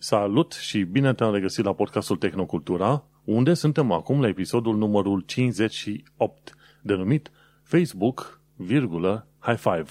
[0.00, 6.54] Salut și bine te-am regăsit la podcastul Tehnocultura, unde suntem acum la episodul numărul 58,
[6.82, 7.30] denumit
[7.62, 9.84] Facebook, virgulă, high five.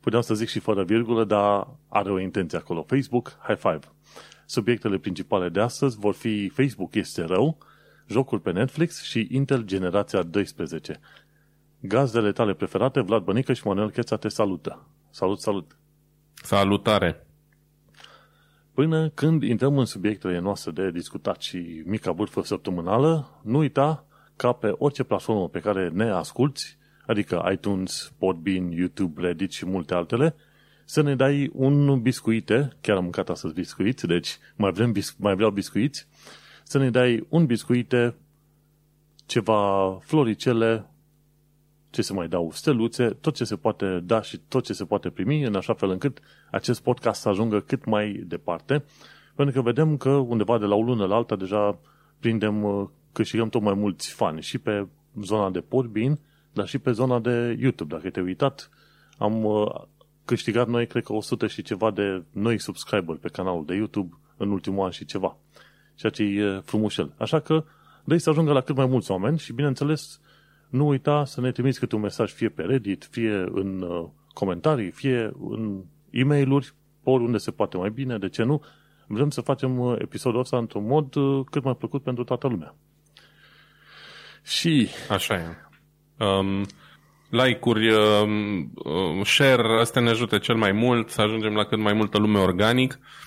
[0.00, 2.82] Puteam să zic și fără virgulă, dar are o intenție acolo.
[2.82, 3.80] Facebook, high five.
[4.46, 7.58] Subiectele principale de astăzi vor fi Facebook este rău,
[8.06, 11.00] jocul pe Netflix și Intel Generația 12.
[11.80, 14.88] Gazdele tale preferate, Vlad Bănică și Manuel Cheța te salută.
[15.10, 15.76] Salut, salut!
[16.34, 17.25] Salutare!
[18.76, 24.52] Până când intrăm în subiectele noastre de discutat și mica bârfă săptămânală, nu uita ca
[24.52, 26.76] pe orice platformă pe care ne asculti,
[27.06, 30.34] adică iTunes, Podbean, YouTube, Reddit și multe altele,
[30.84, 35.50] să ne dai un biscuite, chiar am mâncat astăzi biscuiți, deci mai, vrem, mai vreau
[35.50, 36.06] biscuiți,
[36.62, 38.14] să ne dai un biscuite,
[39.26, 40.86] ceva floricele,
[41.96, 45.10] ce se mai dau, steluțe, tot ce se poate da și tot ce se poate
[45.10, 46.18] primi, în așa fel încât
[46.50, 48.84] acest podcast să ajungă cât mai departe,
[49.34, 51.78] pentru că vedem că undeva de la o lună la alta deja
[52.20, 54.86] prindem, uh, câștigăm tot mai mulți fani și pe
[55.22, 56.18] zona de Podbean,
[56.52, 57.94] dar și pe zona de YouTube.
[57.94, 58.70] Dacă te-ai uitat,
[59.18, 59.66] am uh,
[60.24, 64.50] câștigat noi, cred că 100 și ceva de noi subscriber pe canalul de YouTube în
[64.50, 65.36] ultimul an și ceva.
[65.94, 67.12] Ceea ce e frumușel.
[67.18, 67.64] Așa că
[68.04, 70.20] vrei să ajungă la cât mai mulți oameni și, bineînțeles,
[70.76, 74.90] nu uita să ne trimiți câte un mesaj fie pe Reddit, fie în uh, comentarii,
[74.90, 78.62] fie în e mail oriunde se poate mai bine, de ce nu?
[79.06, 82.74] Vrem să facem uh, episodul ăsta într-un mod uh, cât mai plăcut pentru toată lumea.
[84.42, 84.88] Și...
[85.10, 85.56] Așa e.
[86.24, 86.66] Um,
[87.30, 92.18] like-uri, um, share, astea ne ajută cel mai mult să ajungem la cât mai multă
[92.18, 92.98] lume organic.
[93.00, 93.25] Uh,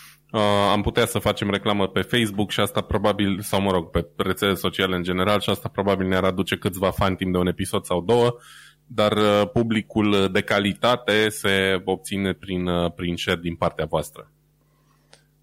[0.72, 4.54] am putea să facem reclamă pe Facebook și asta probabil, sau mă rog, pe rețele
[4.54, 8.02] sociale în general și asta probabil ne-ar aduce câțiva fani timp de un episod sau
[8.02, 8.38] două,
[8.86, 14.32] dar uh, publicul de calitate se obține prin, uh, prin share din partea voastră.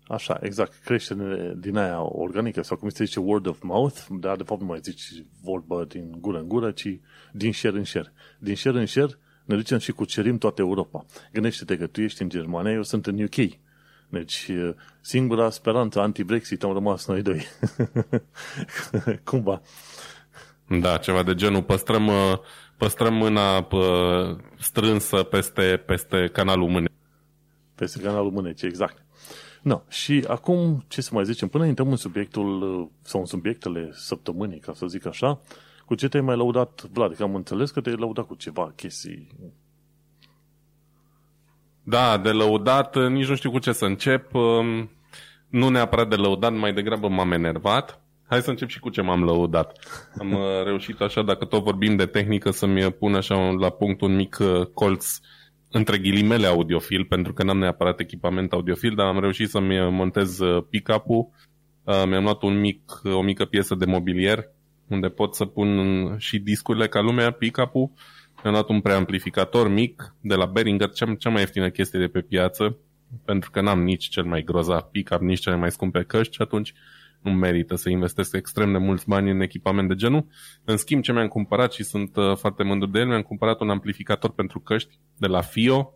[0.08, 0.74] Așa, exact.
[0.84, 4.66] Creștere din aia organică, sau cum se zice word of mouth, dar de fapt nu
[4.66, 5.02] mai zici
[5.42, 7.00] vorba din gură în gură, ci
[7.32, 8.12] din share în share.
[8.38, 11.04] Din share în share ne ducem și cucerim toată Europa.
[11.32, 13.34] Gândește-te că tu ești în Germania, eu sunt în UK.
[14.16, 14.50] Deci,
[15.00, 17.42] singura speranță anti-Brexit am rămas noi doi.
[19.24, 19.60] Cumva.
[20.80, 21.62] Da, ceva de genul.
[21.62, 22.10] Păstrăm,
[22.76, 23.68] păstrăm mâna
[24.58, 26.88] strânsă peste, peste canalul mâne.
[27.74, 29.04] Peste canalul mâneci, exact.
[29.62, 34.58] No, și acum, ce să mai zicem, până intrăm în subiectul, sau în subiectele săptămânii,
[34.58, 35.40] ca să zic așa,
[35.84, 37.14] cu ce te-ai mai laudat, Vlad?
[37.14, 39.28] Că am înțeles că te-ai laudat cu ceva chestii
[41.88, 44.34] da, de lăudat, nici nu știu cu ce să încep.
[44.34, 44.90] Um,
[45.48, 48.00] nu neapărat de lăudat, mai degrabă m-am enervat.
[48.28, 49.78] Hai să încep și cu ce m-am lăudat.
[50.18, 54.14] Am uh, reușit așa, dacă tot vorbim de tehnică, să-mi pun așa la punct un
[54.14, 55.18] mic uh, colț
[55.70, 60.64] între ghilimele audiofil, pentru că n-am neapărat echipament audiofil, dar am reușit să-mi montez uh,
[60.70, 61.28] pick-up-ul.
[62.06, 64.44] Mi-am luat un mic, o mică piesă de mobilier
[64.88, 65.68] unde pot să pun
[66.18, 67.90] și discurile ca lumea, pick-up-ul
[68.46, 72.20] mi-am luat un preamplificator mic de la Behringer, cea, cea mai ieftină chestie de pe
[72.20, 72.76] piață,
[73.24, 76.74] pentru că n-am nici cel mai grozav pick-up, nici cele mai scumpe căști și atunci
[77.20, 80.26] nu merită să investesc extrem de mulți bani în echipament de genul.
[80.64, 83.70] În schimb, ce mi-am cumpărat și sunt uh, foarte mândru de el, mi-am cumpărat un
[83.70, 85.94] amplificator pentru căști de la FIO,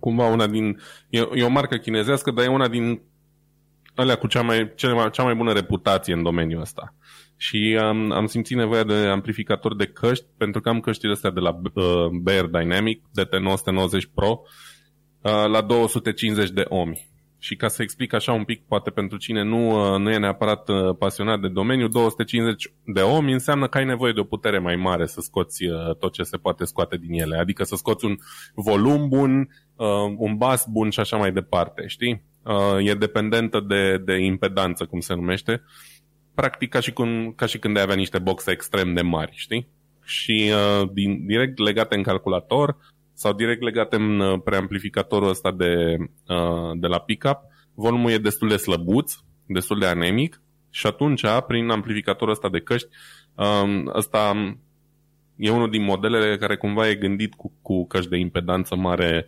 [0.00, 0.80] cumva una din...
[1.08, 3.00] E, e o marcă chinezească, dar e una din
[3.94, 6.94] alea cu cea mai, cea mai, cea mai bună reputație în domeniul ăsta
[7.36, 11.40] și am, am simțit nevoia de amplificator de căști pentru că am căștile astea de
[11.40, 11.84] la uh,
[12.22, 14.42] Bear Dynamic DT990 Pro
[15.20, 17.12] uh, la 250 de ohmi.
[17.38, 20.68] Și ca să explic așa un pic, poate pentru cine nu, uh, nu e neapărat
[20.68, 24.76] uh, pasionat de domeniu, 250 de ohmi înseamnă că ai nevoie de o putere mai
[24.76, 27.36] mare să scoți uh, tot ce se poate scoate din ele.
[27.36, 28.16] Adică să scoți un
[28.54, 32.22] volum bun, uh, un bas bun și așa mai departe, știi?
[32.42, 35.52] Uh, e dependentă de, de impedanță, cum se numește.
[35.52, 35.93] Uh,
[36.34, 39.68] practic ca și, cum, ca și când ai avea niște boxe extrem de mari, știi?
[40.04, 42.76] Și uh, din, direct legate în calculator
[43.12, 45.96] sau direct legate în uh, preamplificatorul ăsta de,
[46.28, 47.38] uh, de la pickup,
[47.74, 49.12] volumul e destul de slăbuț,
[49.46, 52.88] destul de anemic și atunci, prin amplificatorul ăsta de căști,
[53.34, 54.32] uh, ăsta
[55.36, 59.26] e unul din modelele care cumva e gândit cu, cu căști de impedanță mare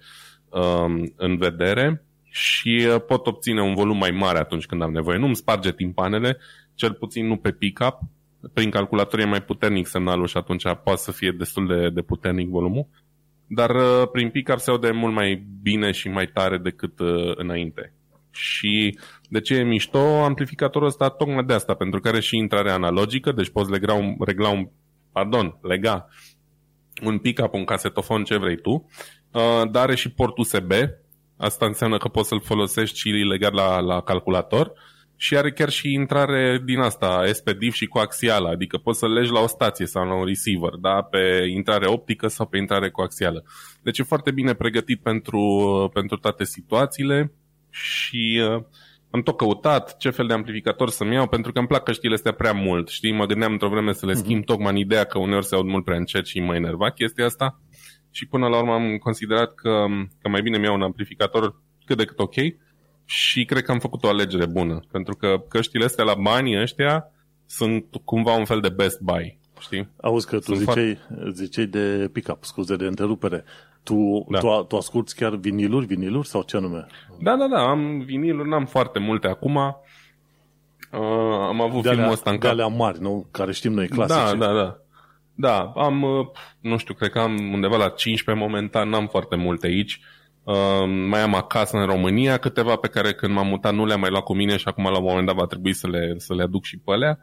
[0.49, 5.19] uh, în vedere și uh, pot obține un volum mai mare atunci când am nevoie.
[5.19, 6.39] Nu îmi sparge timpanele,
[6.77, 7.99] cel puțin nu pe pick-up.
[8.53, 12.49] Prin calculator e mai puternic semnalul și atunci poate să fie destul de, de puternic
[12.49, 12.89] volumul.
[13.47, 17.95] Dar uh, prin pick-up se aude mult mai bine și mai tare decât uh, înainte.
[18.31, 21.09] Și de ce e mișto amplificatorul ăsta?
[21.09, 24.69] Tocmai de asta, pentru că are și intrare analogică, deci poți lega un, regla un,
[25.13, 26.09] pardon, lega
[27.05, 28.71] un pick-up, un casetofon, ce vrei tu,
[29.33, 30.73] uh, dar are și port USB
[31.37, 34.73] Asta înseamnă că poți să-l folosești și legat la, la calculator
[35.17, 39.41] și are chiar și intrare din asta, SPDIF și coaxială, adică poți să legi la
[39.41, 41.03] o stație sau la un receiver, da?
[41.03, 43.45] pe intrare optică sau pe intrare coaxială.
[43.83, 45.41] Deci e foarte bine pregătit pentru,
[45.93, 47.33] pentru toate situațiile
[47.71, 48.63] și uh,
[49.11, 52.33] am tot căutat ce fel de amplificator să-mi iau, pentru că îmi plac căștile astea
[52.33, 53.13] prea mult, știi?
[53.13, 54.23] Mă gândeam într-o vreme să le mhm.
[54.23, 57.25] schimb, tocmai în ideea că uneori se aud mult prea încet și mă enerva chestia
[57.25, 57.61] asta.
[58.11, 59.85] Și până la urmă am considerat că,
[60.23, 62.35] că mai bine mi iau un amplificator cât de cât ok
[63.07, 67.11] și cred că am făcut o alegere bună, pentru că căștile astea la banii ăștia
[67.47, 69.89] sunt cumva un fel de best buy, știi?
[70.01, 71.33] Auzi că tu ziceai, foarte...
[71.33, 73.45] ziceai de pick-up, scuze de întrerupere.
[73.83, 74.39] Tu, da.
[74.39, 76.87] tu, tu asculti chiar viniluri, viniluri sau ce anume?
[77.21, 79.57] Da, da, da, am viniluri, n-am foarte multe acum.
[79.57, 81.01] Uh,
[81.49, 82.51] am avut de filmul alea, ăsta în cap.
[82.51, 83.27] alea mari, nu?
[83.31, 84.37] Care știm noi, clasice.
[84.37, 84.79] Da, da, da.
[85.39, 86.27] Da, am, uh,
[86.61, 89.95] nu știu, cred că am undeva la 15 momentan, n-am foarte multe aici.
[89.95, 90.16] Uh,
[90.87, 94.23] mai am acasă în România câteva pe care când m-am mutat nu le-am mai luat
[94.23, 96.65] cu mine și acum la un moment dat va trebui să le, să le aduc
[96.65, 97.19] și pe alea.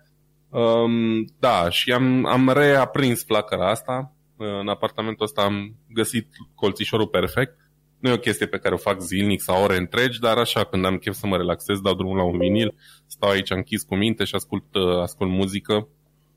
[0.50, 4.16] Um, da, și am, am reaprins flacăra asta.
[4.38, 7.58] În apartamentul ăsta am găsit colțișorul perfect.
[8.00, 10.86] Nu e o chestie pe care o fac zilnic sau ore întregi, dar așa, când
[10.86, 12.76] am chef să mă relaxez, dau drumul la un vinil,
[13.08, 15.88] stau aici închis cu minte și ascult, uh, ascult muzică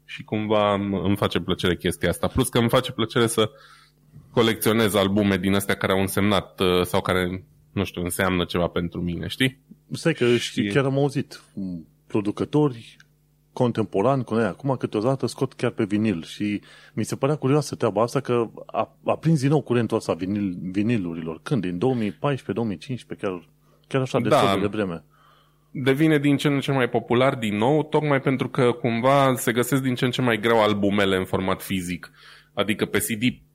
[0.05, 2.27] și cumva îmi face plăcere chestia asta.
[2.27, 3.51] Plus că îmi face plăcere să
[4.37, 9.01] colecționez albume din astea care au însemnat uh, sau care, nu știu, înseamnă ceva pentru
[9.01, 9.59] mine, știi?
[9.93, 10.71] Stai că și...
[10.73, 11.43] chiar am auzit
[12.07, 12.97] producători
[13.53, 16.61] contemporan cu noi acum câteodată scot chiar pe vinil și
[16.95, 20.57] mi se părea curioasă treaba asta că a, a prins din nou curentul ăsta vinil,
[20.63, 21.41] vinilurilor.
[21.43, 21.67] Când?
[21.67, 23.19] Din 2014-2015?
[23.21, 23.49] Chiar,
[23.89, 25.05] chiar așa de da, de vreme.
[25.71, 29.83] Devine din ce în ce mai popular din nou, tocmai pentru că cumva se găsesc
[29.83, 32.11] din ce în ce mai greu albumele în format fizic.
[32.55, 33.46] Adică pe CD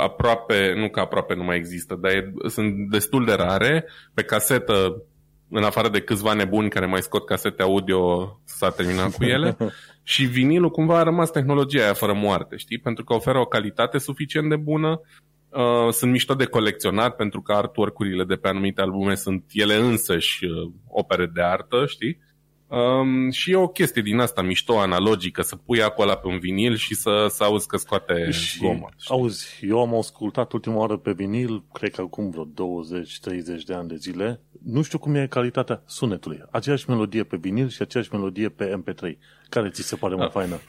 [0.00, 3.84] aproape, nu că aproape nu mai există, dar e, sunt destul de rare.
[4.14, 5.02] Pe casetă
[5.48, 9.56] în afară de câțiva nebuni care mai scot casete audio, s-a terminat cu ele.
[10.02, 12.78] și vinilul cumva a rămas tehnologia aia fără moarte, știi?
[12.78, 15.00] Pentru că oferă o calitate suficient de bună,
[15.48, 20.44] uh, sunt mișto de colecționat pentru că artwork-urile de pe anumite albume sunt ele însăși
[20.44, 22.20] uh, opere de artă, știi?
[22.66, 26.76] Um, și e o chestie din asta mișto, analogică, să pui acolo pe un vinil
[26.76, 28.88] și să, să auzi că scoate și, gomă.
[28.96, 29.14] Știi?
[29.14, 33.88] Auzi, eu am ascultat ultima oară pe vinil, cred că acum vreo 20-30 de ani
[33.88, 34.40] de zile.
[34.64, 36.42] Nu știu cum e calitatea sunetului.
[36.50, 39.16] Aceeași melodie pe vinil și aceeași melodie pe MP3.
[39.48, 40.30] Care ți se pare mai A.
[40.30, 40.60] faină?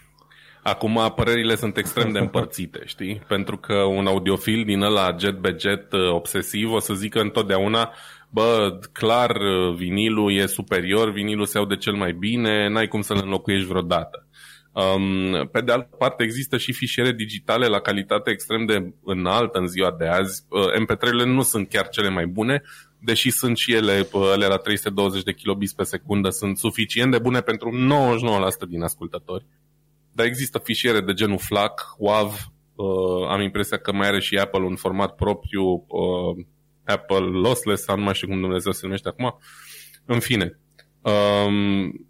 [0.67, 3.21] Acum părerile sunt extrem de împărțite, știi?
[3.27, 7.91] Pentru că un audiofil din ăla jet be jet uh, obsesiv o să zică întotdeauna
[8.35, 9.37] bă, clar,
[9.75, 14.27] vinilul e superior, vinilul se aude cel mai bine, n-ai cum să-l înlocuiești vreodată.
[14.71, 19.67] Um, pe de altă parte, există și fișiere digitale la calitate extrem de înaltă în
[19.67, 20.45] ziua de azi.
[20.49, 22.61] Uh, MP3-urile nu sunt chiar cele mai bune,
[22.99, 27.19] deși sunt și ele, uh, ele la 320 de kilobits pe secundă, sunt suficient de
[27.19, 29.45] bune pentru 99% din ascultători.
[30.11, 32.33] Dar există fișiere de genul FLAC, WAV,
[32.75, 36.45] uh, am impresia că mai are și Apple un format propriu, uh,
[36.85, 39.39] Apple Lossless sau nu mai știu cum Dumnezeu se numește acum.
[40.05, 40.59] În fine.
[41.01, 42.07] Um,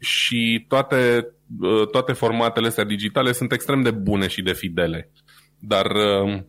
[0.00, 1.28] și toate,
[1.60, 5.10] uh, toate formatele astea digitale sunt extrem de bune și de fidele.
[5.58, 6.42] Dar uh,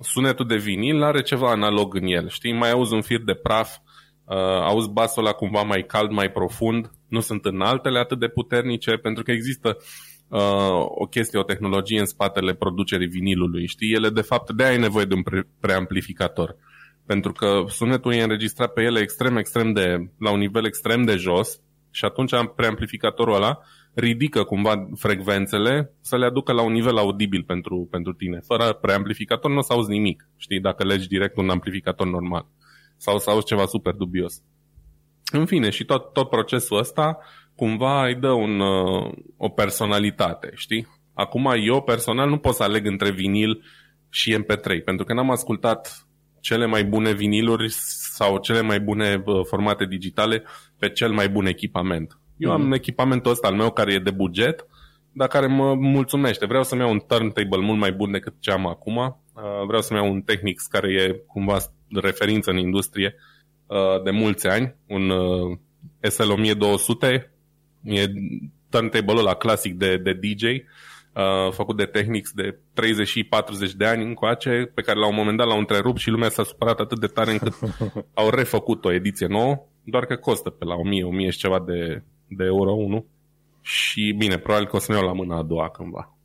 [0.00, 2.28] sunetul de vinil are ceva analog în el.
[2.28, 3.76] Știi, mai auzi un fir de praf,
[4.24, 8.28] uh, auzi basul ăla cumva mai cald, mai profund, nu sunt în altele atât de
[8.28, 9.76] puternice, pentru că există
[10.28, 13.66] uh, o chestie, o tehnologie în spatele producerii vinilului.
[13.66, 16.56] Știi, ele de fapt de ai nevoie de un pre- preamplificator
[17.06, 21.16] pentru că sunetul e înregistrat pe ele extrem, extrem de, la un nivel extrem de
[21.16, 21.60] jos
[21.90, 23.58] și atunci preamplificatorul ăla
[23.94, 28.40] ridică cumva frecvențele să le aducă la un nivel audibil pentru, pentru tine.
[28.46, 32.46] Fără preamplificator nu o să auzi nimic, știi, dacă legi direct un amplificator normal.
[32.96, 34.42] Sau să auzi ceva super dubios.
[35.32, 37.18] În fine, și tot, tot procesul ăsta
[37.54, 40.86] cumva îi dă un, uh, o personalitate, știi?
[41.14, 43.62] Acum eu personal nu pot să aleg între vinil
[44.08, 46.06] și MP3, pentru că n-am ascultat
[46.46, 47.68] cele mai bune viniluri
[48.16, 50.42] sau cele mai bune formate digitale
[50.78, 52.18] pe cel mai bun echipament.
[52.36, 52.72] Eu am mm.
[52.72, 54.66] echipamentul ăsta al meu care e de buget,
[55.12, 56.46] dar care mă mulțumește.
[56.46, 58.96] Vreau să-mi iau un turntable mult mai bun decât ce am acum.
[58.96, 63.14] Uh, vreau să-mi iau un Technics care e cumva referință în industrie
[63.66, 65.58] uh, de mulți ani, un uh,
[66.00, 67.30] SL1200,
[67.82, 68.06] e
[68.68, 70.42] turntable-ul ăla clasic de, de DJ,
[71.16, 75.14] uh, făcut de Technics de 30 și 40 de ani încoace, pe care la un
[75.14, 77.54] moment dat l-au întrerupt și lumea s-a supărat atât de tare încât
[78.14, 82.02] au refăcut o ediție nouă, doar că costă pe la 1000, 1000 și ceva de,
[82.28, 83.06] de euro unul.
[83.60, 86.16] Și bine, probabil că o să ne iau la mâna a doua cândva.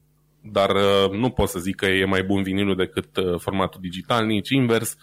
[0.41, 4.25] Dar uh, nu pot să zic că e mai bun vinilul decât uh, formatul digital,
[4.25, 4.97] nici invers.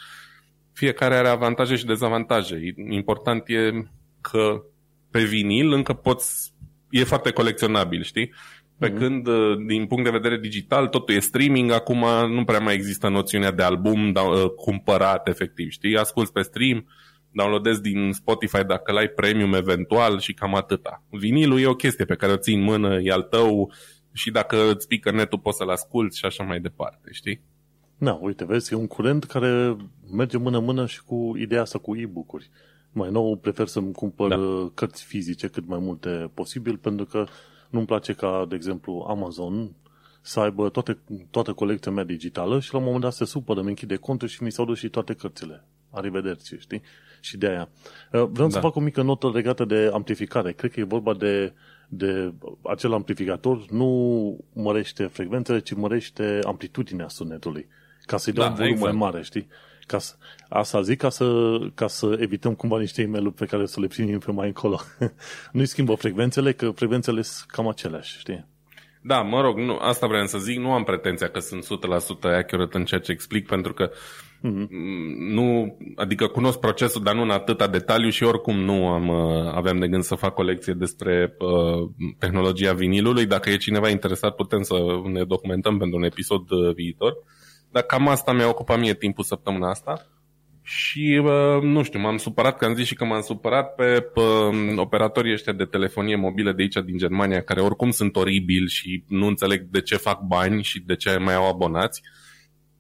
[0.73, 2.75] fiecare are avantaje și dezavantaje.
[2.89, 3.89] Important e
[4.21, 4.63] că
[5.11, 6.53] pe vinil încă poți,
[6.91, 8.33] e foarte colecționabil, știi?
[8.79, 8.97] Pe mm-hmm.
[8.97, 12.05] când, uh, din punct de vedere digital, totul e streaming, acum
[12.35, 15.97] nu prea mai există noțiunea de album da, uh, cumpărat, efectiv, știi?
[15.97, 16.87] Asculți pe stream,
[17.33, 21.03] downloadezi din Spotify dacă l-ai premium eventual și cam atâta.
[21.11, 23.73] Vinilul e o chestie pe care o ții în mână, e al tău
[24.13, 27.41] și dacă îți pică netul poți să-l asculti și așa mai departe, știi?
[27.99, 29.77] Da, uite, vezi, e un curent care
[30.13, 32.51] merge mână-mână și cu ideea asta cu e-book-uri.
[32.93, 34.71] Mai nou prefer să-mi cumpăr da.
[34.75, 37.27] cărți fizice cât mai multe posibil, pentru că
[37.69, 39.71] nu-mi place ca, de exemplu, Amazon
[40.21, 40.99] să aibă toate,
[41.31, 44.43] toată colecția mea digitală și la un moment dat se supără, îmi închide contul și
[44.43, 45.65] mi s-au dus și toate cărțile.
[45.91, 46.83] Arrivederci, știi?
[47.21, 47.69] Și de aia.
[48.13, 48.49] Uh, vreau da.
[48.49, 50.53] să fac o mică notă legată de amplificare.
[50.53, 51.53] Cred că e vorba de,
[51.89, 52.33] de
[52.63, 57.69] acel amplificator nu mărește frecvențele, ci mărește amplitudinea sunetului.
[58.03, 58.93] Ca să-i dea da, un volum exact.
[58.93, 59.49] mai mare, știi?
[59.89, 60.15] Ca să,
[60.49, 63.87] asta zic ca să, ca să evităm cumva niște e mail pe care să le
[63.87, 64.81] primim pe mai încolo.
[65.53, 68.47] Nu-i schimbă frecvențele, că frecvențele sunt cam aceleași, știi?
[69.03, 71.67] Da, mă rog, nu, asta vreau să zic, nu am pretenția că sunt 100%
[72.23, 74.69] accurate în ceea ce explic, pentru că mm-hmm.
[75.19, 79.79] nu, adică cunosc procesul, dar nu în atâta detaliu și oricum nu am, uh, aveam
[79.79, 83.27] de gând să fac o lecție despre uh, tehnologia vinilului.
[83.27, 87.17] Dacă e cineva interesat, putem să ne documentăm pentru un episod uh, viitor.
[87.71, 90.07] Dar cam asta mi-a ocupat mie timpul săptămâna asta.
[90.63, 94.21] Și, uh, nu știu, m-am supărat, că am zis și că m-am supărat pe, pe
[94.77, 99.27] operatorii ăștia de telefonie mobilă de aici din Germania, care oricum sunt oribili și nu
[99.27, 102.03] înțeleg de ce fac bani și de ce mai au abonați.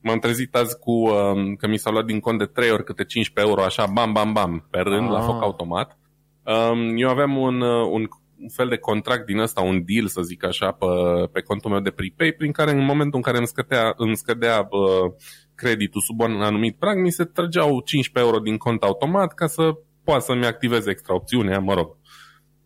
[0.00, 3.04] M-am trezit azi cu uh, că mi s-au luat din cont de 3 ori câte
[3.04, 5.12] 15 euro, așa, bam, bam, bam, pe rând, ah.
[5.12, 5.98] la foc automat.
[6.42, 8.06] Um, eu aveam un, uh, un
[8.40, 10.86] un fel de contract din ăsta, un deal, să zic așa, pe,
[11.32, 14.62] pe contul meu de prepay, prin care în momentul în care îmi scădea, îmi scădea
[14.62, 15.14] bă,
[15.54, 19.72] creditul sub un anumit prag, mi se trăgeau 15 euro din cont automat ca să
[20.04, 21.96] poată să-mi activez extra opțiunea, mă rog.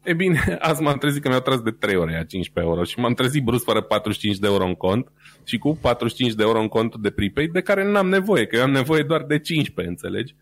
[0.02, 0.38] E bine,
[0.68, 3.44] azi m-am trezit că mi-au tras de 3 ore a 15 euro și m-am trezit
[3.44, 5.12] brusc fără 45 de euro în cont
[5.44, 8.62] și cu 45 de euro în contul de prepay de care n-am nevoie, că eu
[8.62, 10.34] am nevoie doar de 15, înțelegi?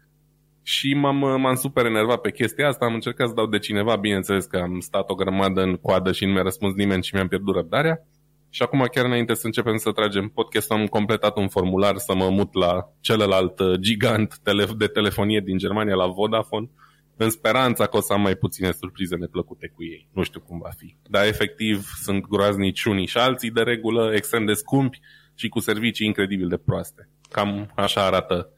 [0.70, 4.44] Și m-am, m-am super enervat pe chestia asta, am încercat să dau de cineva, bineînțeles
[4.44, 7.54] că am stat o grămadă în coadă și nu mi-a răspuns nimeni și mi-am pierdut
[7.54, 8.06] răbdarea.
[8.50, 12.28] Și acum, chiar înainte să începem să tragem podcast, am completat un formular să mă
[12.30, 14.38] mut la celălalt uh, gigant
[14.76, 16.70] de telefonie din Germania, la Vodafone,
[17.16, 20.08] în speranța că o să am mai puține surprize neplăcute cu ei.
[20.12, 20.96] Nu știu cum va fi.
[21.08, 25.00] Dar efectiv sunt groaznici unii și alții de regulă, extrem de scumpi
[25.34, 27.08] și cu servicii incredibil de proaste.
[27.30, 28.52] Cam așa arată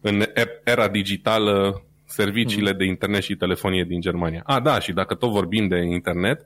[0.00, 0.24] în
[0.64, 2.78] era digitală serviciile mm.
[2.78, 4.42] de internet și telefonie din Germania.
[4.44, 6.44] A, da, și dacă tot vorbim de internet,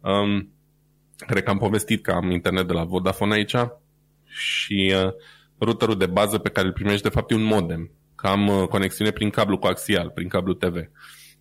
[0.00, 0.52] um,
[1.26, 3.54] cred că am povestit că am internet de la Vodafone aici
[4.24, 5.12] și uh,
[5.58, 7.90] routerul de bază pe care îl primești de fapt e un modem.
[8.14, 10.76] Că am uh, conexiune prin cablu coaxial, prin cablu TV.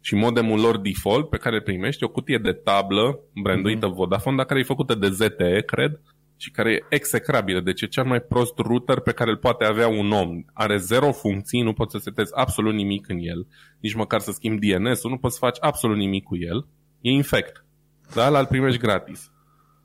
[0.01, 3.95] Și modemul lor default pe care îl primești e o cutie de tablă branduită mm-hmm.
[3.95, 5.99] Vodafone, dar care e făcută de ZTE, cred,
[6.37, 7.59] și care e execrabilă.
[7.59, 10.43] Deci e cel mai prost router pe care îl poate avea un om.
[10.53, 13.47] Are zero funcții, nu poți să setezi absolut nimic în el,
[13.79, 16.67] nici măcar să schimbi DNS-ul, nu poți să faci absolut nimic cu el.
[17.01, 17.65] E infect.
[18.13, 19.31] Dar ăla îl primești gratis.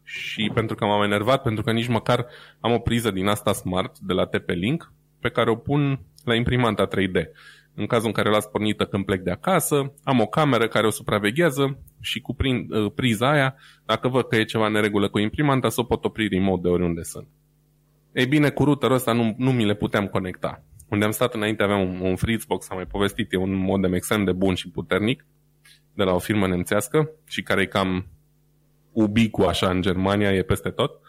[0.04, 2.26] Și pentru că m-am enervat, pentru că nici măcar
[2.60, 6.88] am o priză din asta smart de la TP-Link pe care o pun la imprimanta
[6.88, 7.26] 3D.
[7.74, 10.86] În cazul în care o las pornită când plec de acasă, am o cameră care
[10.86, 13.54] o supraveghează și cu prin, uh, priza aia,
[13.86, 17.02] dacă văd că e ceva neregulă cu imprimanta, să o pot opri remote de oriunde
[17.02, 17.26] sunt.
[18.12, 20.64] Ei bine, cu routerul ăsta nu, nu mi le puteam conecta.
[20.88, 24.24] Unde am stat înainte aveam un, un Fritzbox, am mai povestit, e un modem extrem
[24.24, 25.26] de bun și puternic
[25.94, 28.06] de la o firmă nemțească și care e cam
[28.92, 31.00] ubicu așa în Germania, e peste tot.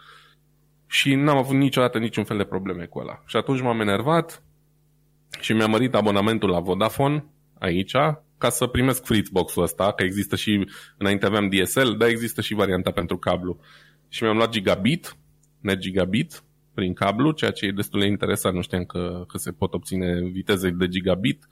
[0.87, 3.23] Și n-am avut niciodată niciun fel de probleme cu ăla.
[3.25, 4.43] Și atunci m-am enervat,
[5.39, 7.25] și mi-am mărit abonamentul la Vodafone
[7.59, 7.95] aici
[8.43, 12.91] ca să primesc Fritzbox-ul ăsta, că există și, înainte aveam DSL, dar există și varianta
[12.91, 13.59] pentru cablu.
[14.09, 15.17] Și mi-am luat gigabit,
[15.59, 19.51] net gigabit, prin cablu, ceea ce e destul de interesant, nu știam că, că se
[19.51, 21.47] pot obține viteze de gigabit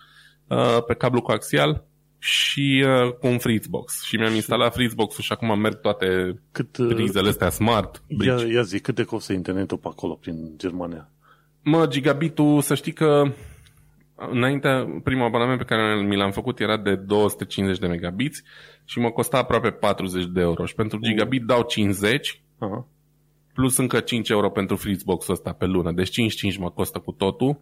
[0.47, 1.85] uh, pe cablu coaxial
[2.17, 4.03] și uh, cu un Fritzbox.
[4.03, 8.03] Și mi-am instalat Fritzbox-ul și acum merg toate cât, uh, prizele astea smart.
[8.07, 11.09] Ia, ia zi, cât de costă internetul pe acolo, prin Germania?
[11.63, 13.33] Mă, gigabitul, să știi că
[14.29, 18.41] Înainte, primul abonament pe care mi l-am făcut era de 250 de megabits
[18.85, 20.65] și mă costa aproape 40 de euro.
[20.65, 22.85] Și pentru gigabit dau 50, uh-huh.
[23.53, 25.91] plus încă 5 euro pentru Fritzbox-ul ăsta pe lună.
[25.91, 27.61] Deci 55 mă costă cu totul.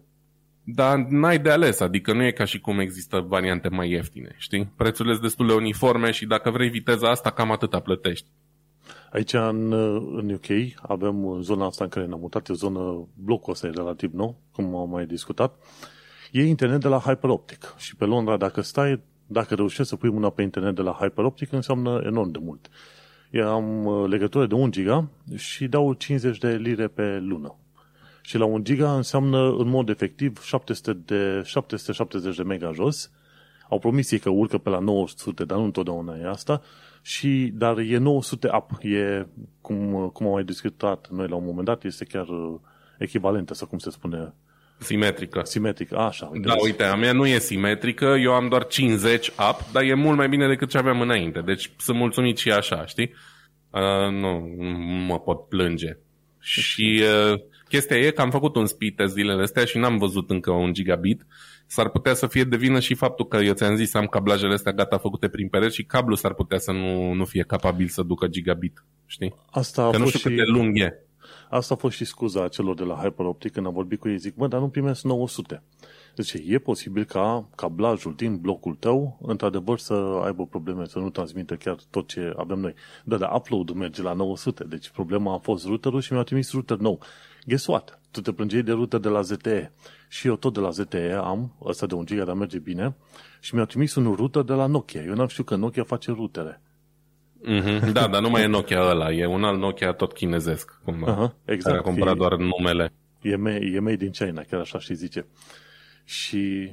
[0.64, 4.72] Dar n-ai de ales, adică nu e ca și cum există variante mai ieftine, știi?
[4.76, 8.26] Prețurile sunt destul de uniforme și dacă vrei viteza asta, cam atâta plătești.
[9.12, 9.72] Aici în,
[10.16, 10.46] în UK
[10.82, 14.40] avem zona asta în care ne-am mutat, e o zonă, blocul ăsta e relativ nou,
[14.52, 15.54] cum am mai discutat,
[16.30, 17.74] e internet de la HyperOptic.
[17.78, 21.52] Și pe Londra, dacă stai, dacă reușești să pui mâna pe internet de la HyperOptic,
[21.52, 22.68] înseamnă enorm de mult.
[23.30, 27.54] Eu am uh, legătură de 1 giga și dau 50 de lire pe lună.
[28.22, 33.10] Și la 1 giga înseamnă în mod efectiv 700 de, 770 de mega jos.
[33.68, 36.62] Au promis ei că urcă pe la 900, dar nu întotdeauna e asta.
[37.02, 38.70] Și, dar e 900 up.
[38.82, 39.26] E,
[39.60, 42.60] cum, cum am mai discutat noi la un moment dat, este chiar uh,
[42.98, 44.34] echivalentă, sau cum se spune,
[44.80, 45.40] Simetrică.
[45.44, 46.30] Simetrică, așa.
[46.42, 50.16] Da, uite, a mea nu e simetrică, eu am doar 50 up, dar e mult
[50.16, 51.40] mai bine decât ce aveam înainte.
[51.40, 53.14] Deci sunt mulțumit și așa, știi?
[53.70, 55.96] Uh, nu, nu mă pot plânge.
[56.38, 60.30] Și uh, chestia e că am făcut un speed test zilele astea și n-am văzut
[60.30, 61.26] încă un gigabit.
[61.66, 64.72] S-ar putea să fie de vină și faptul că eu ți-am zis am cablajele astea
[64.72, 68.26] gata făcute prin pereți și cablul s-ar putea să nu, nu fie capabil să ducă
[68.26, 68.84] gigabit.
[69.06, 69.34] Știi?
[69.50, 70.36] Asta a că nu fost știu și...
[70.36, 71.04] cât de lung e.
[71.50, 74.18] Asta a fost și scuza celor de la HyperOptic când am vorbit cu ei.
[74.18, 75.62] Zic, mă, dar nu primesc 900.
[76.14, 79.94] Deci e posibil ca cablajul din blocul tău, într-adevăr, să
[80.24, 82.74] aibă probleme, să nu transmită chiar tot ce avem noi.
[83.04, 86.76] Da, dar upload-ul merge la 900, deci problema a fost routerul și mi-a trimis router
[86.76, 87.00] nou.
[87.46, 88.00] Guess what?
[88.10, 89.72] Tu te plângeai de router de la ZTE.
[90.08, 92.96] Și eu tot de la ZTE am, ăsta de un giga, dar merge bine,
[93.40, 95.02] și mi-a trimis un router de la Nokia.
[95.02, 96.60] Eu n-am știut că Nokia face routere.
[97.44, 97.92] Mm-hmm.
[97.92, 101.36] Da, dar nu mai e Nokia ăla, e un alt Nokia tot chinezesc, cum Aha,
[101.44, 101.62] exact.
[101.62, 102.92] care a cumpărat E- doar numele.
[103.22, 105.26] E, made, e made din China, chiar așa și zice.
[106.04, 106.72] Și,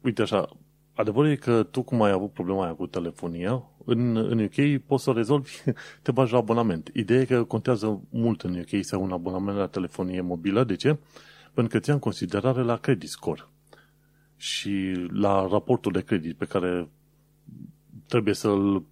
[0.00, 0.48] uite așa,
[0.94, 5.02] adevărul e că tu cum ai avut problema aia cu telefonia, în, în UK poți
[5.04, 5.52] să o rezolvi,
[6.02, 6.90] te bagi la abonament.
[6.94, 10.64] Ideea e că contează mult în UK să ai un abonament la telefonie mobilă.
[10.64, 10.98] De ce?
[11.54, 13.48] Pentru că ți în considerare la credit score
[14.36, 16.88] și la raportul de credit pe care
[18.08, 18.84] trebuie să-l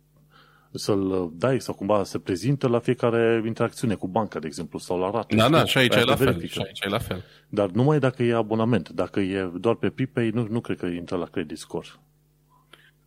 [0.74, 5.10] să-l dai sau cumva se prezintă la fiecare interacțiune cu banca, de exemplu, sau la
[5.10, 5.36] rate.
[5.36, 5.70] Da, da, Știi?
[5.70, 6.26] și aici Aia e te la fel.
[6.26, 6.52] verifică.
[6.52, 7.24] Și aici e la fel.
[7.48, 8.88] Dar numai dacă e abonament.
[8.88, 11.86] Dacă e doar pe prepay, nu, nu cred că intră la credit score.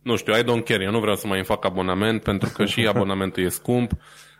[0.02, 0.84] Nu știu, I don't care.
[0.84, 3.92] Eu nu vreau să mai îmi fac abonament pentru că și abonamentul e scump.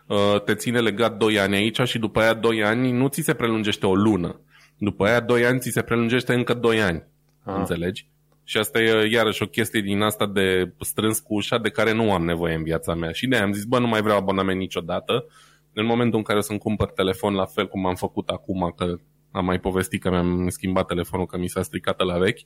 [0.07, 3.33] Uh, Te ține legat 2 ani aici și după aia 2 ani nu ți se
[3.33, 4.39] prelungește o lună.
[4.77, 7.03] După aia 2 ani ți se prelungește încă 2 ani.
[7.43, 7.53] Ah.
[7.57, 8.07] Înțelegi?
[8.49, 12.13] Și asta e iarăși o chestie din asta de strâns cu ușa de care nu
[12.13, 13.11] am nevoie în viața mea.
[13.11, 15.25] Și de aia am zis, bă, nu mai vreau abonament niciodată.
[15.73, 18.95] În momentul în care o să-mi cumpăr telefon la fel cum am făcut acum, că
[19.31, 22.39] am mai povestit că mi-am schimbat telefonul, că mi s-a stricat la vechi,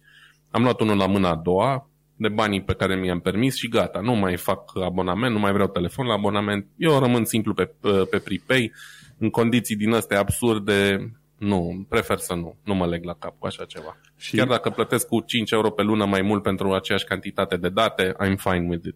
[0.52, 4.00] am luat unul la mâna a doua, de banii pe care mi-am permis și gata,
[4.00, 7.74] nu mai fac abonament, nu mai vreau telefon la abonament, eu rămân simplu pe,
[8.10, 8.72] pe prepay,
[9.18, 11.12] în condiții din astea absurde,
[11.44, 13.98] nu, prefer să nu, nu mă leg la cap cu așa ceva.
[14.18, 17.70] Și Chiar dacă plătesc cu 5 euro pe lună mai mult pentru aceeași cantitate de
[17.70, 18.96] date, I'm fine with it.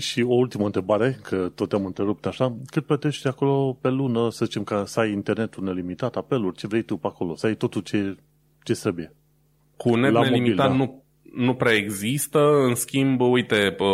[0.00, 2.56] Și o ultimă întrebare, că tot am întrerupt așa.
[2.66, 6.82] Cât plătești acolo pe lună, să zicem, ca să ai internetul nelimitat, apeluri, ce vrei
[6.82, 8.16] tu pe acolo, să ai totul ce,
[8.62, 9.14] ce trebuie.
[9.76, 10.74] Cu net La mobil, nelimitat da.
[10.74, 11.02] nu,
[11.34, 13.86] nu prea există, în schimb, uite, pă,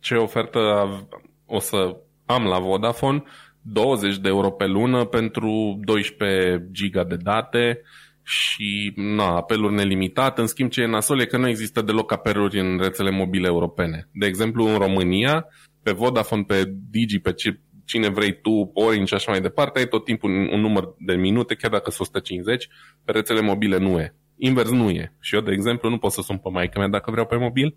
[0.00, 1.06] ce ofertă av-
[1.46, 3.22] o să am la Vodafone,
[3.62, 7.80] 20 de euro pe lună pentru 12 giga de date
[8.22, 10.38] și na, apeluri nelimitat.
[10.38, 14.08] În schimb, ce e nasol e că nu există deloc apeluri în rețele mobile europene.
[14.12, 15.46] De exemplu, în România,
[15.82, 19.88] pe Vodafone, pe Digi, pe ce, cine vrei tu, Orange și așa mai departe, ai
[19.88, 22.68] tot timpul un, un număr de minute, chiar dacă sunt 150,
[23.04, 24.14] pe rețele mobile nu e.
[24.36, 25.12] Invers nu e.
[25.20, 27.76] Și eu, de exemplu, nu pot să sun pe maică mea dacă vreau pe mobil,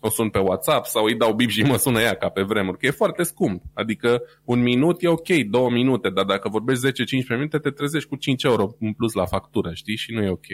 [0.00, 2.78] o sun pe WhatsApp sau îi dau bip și mă sună ea ca pe vremuri,
[2.78, 3.62] că e foarte scump.
[3.74, 6.92] Adică un minut e ok, două minute, dar dacă vorbești 10-15
[7.28, 9.96] minute, te trezești cu 5 euro în plus la factură, știi?
[9.96, 10.46] Și nu e ok.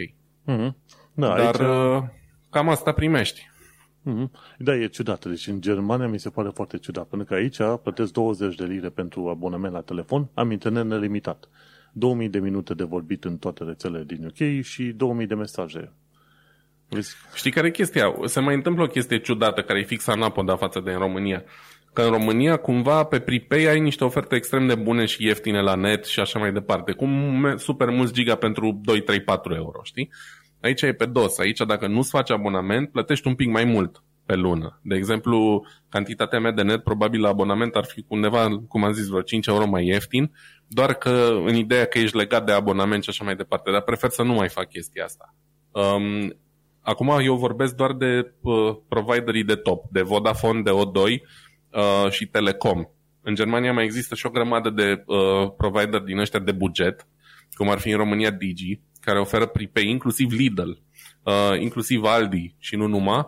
[0.47, 0.75] Mm-hmm.
[1.13, 2.03] Da, Dar aici, uh,
[2.49, 3.49] cam asta primești.
[4.05, 4.29] mm-hmm.
[4.57, 5.25] da, e ciudat.
[5.25, 8.89] Deci în Germania mi se pare foarte ciudat, pentru că aici plătesc 20 de lire
[8.89, 11.49] pentru abonament la telefon, am internet nelimitat.
[11.93, 15.93] 2000 de minute de vorbit în toate rețelele din UK și 2000 de mesaje.
[16.89, 17.15] Vezi?
[17.33, 18.13] Știi care e chestia?
[18.25, 21.43] Se mai întâmplă o chestie ciudată care e fix anapoda față de în România.
[21.93, 25.75] Că în România cumva pe prepay ai niște oferte extrem de bune și ieftine la
[25.75, 26.91] net și așa mai departe.
[26.91, 30.09] Cum me- super mulți giga pentru 2, 3, 4 euro, știi?
[30.61, 31.37] Aici e pe dos.
[31.37, 34.79] Aici dacă nu-ți faci abonament, plătești un pic mai mult pe lună.
[34.83, 38.93] De exemplu, cantitatea mea de net, probabil la abonament ar fi cu undeva, cum am
[38.93, 40.31] zis, vreo 5 euro mai ieftin,
[40.67, 43.71] doar că în ideea că ești legat de abonament și așa mai departe.
[43.71, 45.35] Dar prefer să nu mai fac chestia asta.
[45.71, 46.35] Um,
[46.85, 52.25] Acum eu vorbesc doar de uh, providerii de top, de Vodafone, de O2 uh, și
[52.25, 52.83] Telecom.
[53.21, 57.07] În Germania mai există și o grămadă de uh, provider din ăștia de buget,
[57.53, 60.69] cum ar fi în România Digi, care oferă prepay, inclusiv Lidl,
[61.23, 63.27] uh, inclusiv Aldi și nu numai,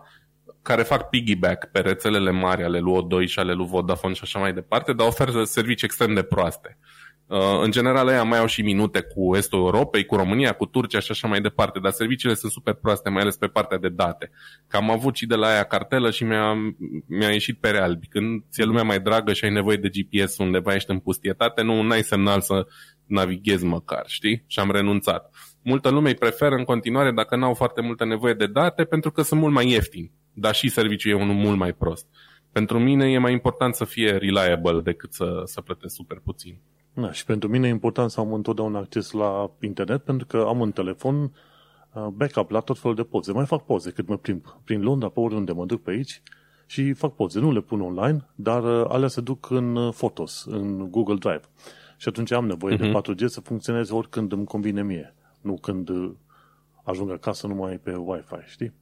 [0.61, 4.39] care fac piggyback pe rețelele mari ale lui O2 și ale lui Vodafone și așa
[4.39, 6.77] mai departe, dar oferă servicii extrem de proaste.
[7.27, 10.99] Uh, în general, ea mai au și minute cu Estul Europei, cu România, cu Turcia
[10.99, 14.31] și așa mai departe, dar serviciile sunt super proaste, mai ales pe partea de date.
[14.67, 16.53] Că am avut și de la aia cartelă și mi-a,
[17.05, 17.99] mi-a ieșit pe real.
[18.09, 21.89] Când ți-e lumea mai dragă și ai nevoie de GPS undeva ești în pustietate, nu
[21.89, 22.67] ai semnal să
[23.05, 24.43] navighezi măcar, știi?
[24.47, 25.35] Și am renunțat.
[25.61, 29.21] Multă lume îi preferă în continuare dacă n-au foarte multă nevoie de date pentru că
[29.21, 32.05] sunt mult mai ieftini, dar și serviciul e unul mult mai prost.
[32.51, 36.59] Pentru mine e mai important să fie reliable decât să, să plătesc super puțin.
[36.99, 40.59] Da, și pentru mine e important să am întotdeauna acces la internet pentru că am
[40.59, 41.21] un telefon
[41.93, 43.31] uh, backup la tot felul de poze.
[43.31, 46.21] Mai fac poze cât mă plimb prin Londra, pe oriunde mă duc pe aici
[46.65, 47.39] și fac poze.
[47.39, 51.41] Nu le pun online, dar uh, alea se duc în uh, Photos, în Google Drive.
[51.97, 52.91] Și atunci am nevoie uh-huh.
[52.91, 53.27] de 4G mhm.
[53.27, 55.89] să funcționeze oricând îmi convine mie, nu când
[56.83, 58.73] ajung acasă numai pe Wi-Fi, știi?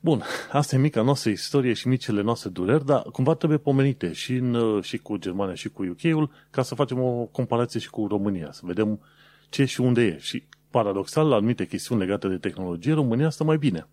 [0.00, 4.32] Bun, asta e mica noastră istorie și micile noastre dureri, dar cumva trebuie pomenite și,
[4.32, 8.48] în, și cu Germania și cu UK-ul ca să facem o comparație și cu România,
[8.52, 9.00] să vedem
[9.48, 10.18] ce și unde e.
[10.20, 13.86] Și paradoxal, la anumite chestiuni legate de tehnologie, România stă mai bine.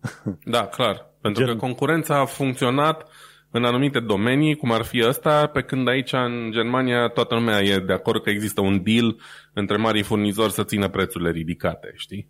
[0.44, 1.10] Da, clar.
[1.20, 1.52] Pentru Gen...
[1.52, 3.08] că concurența a funcționat
[3.50, 7.78] în anumite domenii, cum ar fi ăsta, pe când aici în Germania toată lumea e
[7.78, 9.16] de acord că există un deal
[9.52, 12.28] între marii furnizori să țină prețurile ridicate, știi?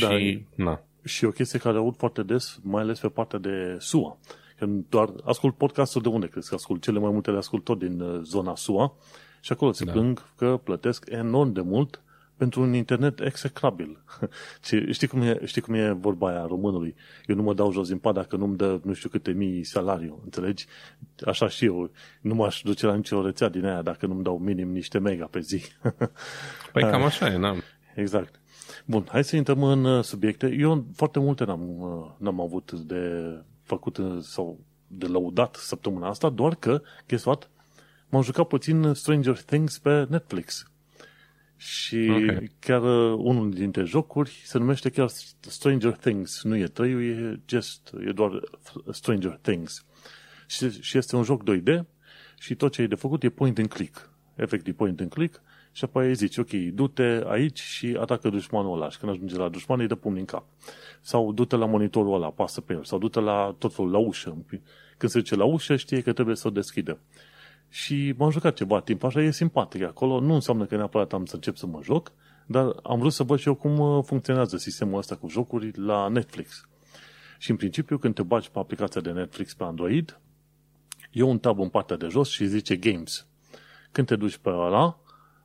[0.00, 3.76] Da, și, na și o chestie care aud foarte des, mai ales pe partea de
[3.78, 4.18] SUA.
[4.58, 7.78] Când doar ascult podcastul de unde crezi că ascult cele mai multe le ascult tot
[7.78, 8.94] din uh, zona SUA
[9.40, 9.92] și acolo se da.
[9.92, 12.02] plâng că plătesc enorm de mult
[12.40, 13.98] pentru un internet execrabil.
[14.92, 16.94] știi, cum e, știi cum e vorba aia românului?
[17.26, 20.20] Eu nu mă dau jos din pat dacă nu-mi dă nu știu câte mii salariu,
[20.24, 20.66] înțelegi?
[21.26, 21.90] Așa și eu.
[22.20, 25.40] Nu m-aș duce la nicio rețea din aia dacă nu-mi dau minim niște mega pe
[25.40, 25.62] zi.
[26.72, 27.62] păi cam așa e, n-am.
[27.94, 28.39] Exact.
[28.90, 30.56] Bun, hai să intrăm în uh, subiecte.
[30.58, 36.28] Eu foarte multe n-am, uh, n-am avut de făcut uh, sau de lăudat săptămâna asta,
[36.28, 37.50] doar că, guess what,
[38.08, 40.70] m-am jucat puțin Stranger Things pe Netflix.
[41.56, 42.50] Și okay.
[42.58, 45.08] chiar unul dintre jocuri se numește chiar
[45.40, 46.42] Stranger Things.
[46.42, 48.40] Nu e trăiul, e just, e doar
[48.90, 49.84] Stranger Things.
[50.46, 51.84] Și, și este un joc 2D
[52.38, 54.10] și tot ce ai de făcut e point and click.
[54.36, 55.42] Efectiv point and click
[55.72, 58.90] și apoi îi zici, ok, du-te aici și atacă dușmanul ăla.
[58.90, 60.44] Și când ajunge la dușman, îi dă pumni în cap.
[61.00, 62.84] Sau du-te la monitorul ăla, pasă pe el.
[62.84, 64.44] Sau du-te la tot felul, la ușă.
[64.96, 66.98] Când se duce la ușă, știe că trebuie să o deschidă.
[67.68, 70.20] Și m-am jucat ceva timp, așa e simpatic acolo.
[70.20, 72.12] Nu înseamnă că neapărat am să încep să mă joc,
[72.46, 76.08] dar am vrut să văd și eu cum uh, funcționează sistemul ăsta cu jocuri la
[76.08, 76.68] Netflix.
[77.38, 80.20] Și în principiu, când te bagi pe aplicația de Netflix pe Android,
[81.10, 83.26] e un tab în partea de jos și zice Games.
[83.92, 84.98] Când te duci pe ăla,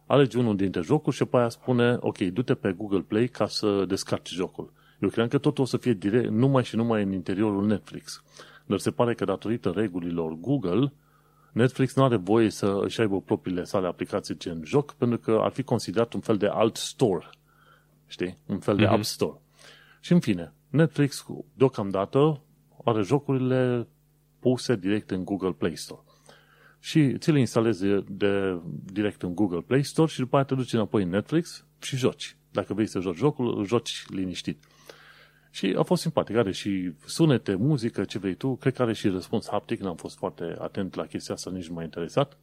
[0.05, 3.85] alegi unul dintre jocuri și pe aia spune, ok, du-te pe Google Play ca să
[3.87, 4.73] descarci jocul.
[4.99, 8.23] Eu cred că totul o să fie direct, numai și numai în interiorul Netflix.
[8.65, 10.93] Dar se pare că datorită regulilor Google,
[11.51, 15.51] Netflix nu are voie să își aibă propriile sale aplicații gen joc, pentru că ar
[15.51, 17.29] fi considerat un fel de alt store.
[18.07, 18.37] Știi?
[18.45, 18.89] Un fel de uh-huh.
[18.89, 19.39] App Store.
[19.99, 22.41] Și în fine, Netflix deocamdată
[22.83, 23.87] are jocurile
[24.39, 26.01] puse direct în Google Play Store
[26.85, 30.63] și ți le instalezi de, de, direct în Google Play Store și după aceea te
[30.63, 32.37] duci înapoi în Netflix și joci.
[32.51, 34.63] Dacă vrei să joci jocul, joci liniștit.
[35.51, 36.35] Și a fost simpatic.
[36.35, 38.55] Are și sunete, muzică, ce vrei tu.
[38.55, 39.79] Cred că are și răspuns haptic.
[39.79, 42.37] N-am fost foarte atent la chestia asta, nici nu m-a interesat.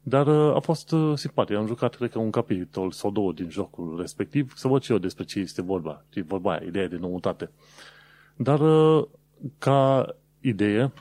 [0.00, 1.56] Dar uh, a fost uh, simpatic.
[1.56, 4.98] Am jucat, cred că, un capitol sau două din jocul respectiv, să văd și eu
[4.98, 6.04] despre ce este vorba.
[6.08, 7.50] Ce vorba aia, ideea de noutate.
[8.36, 9.06] Dar, uh,
[9.58, 10.06] ca
[10.40, 10.92] idee,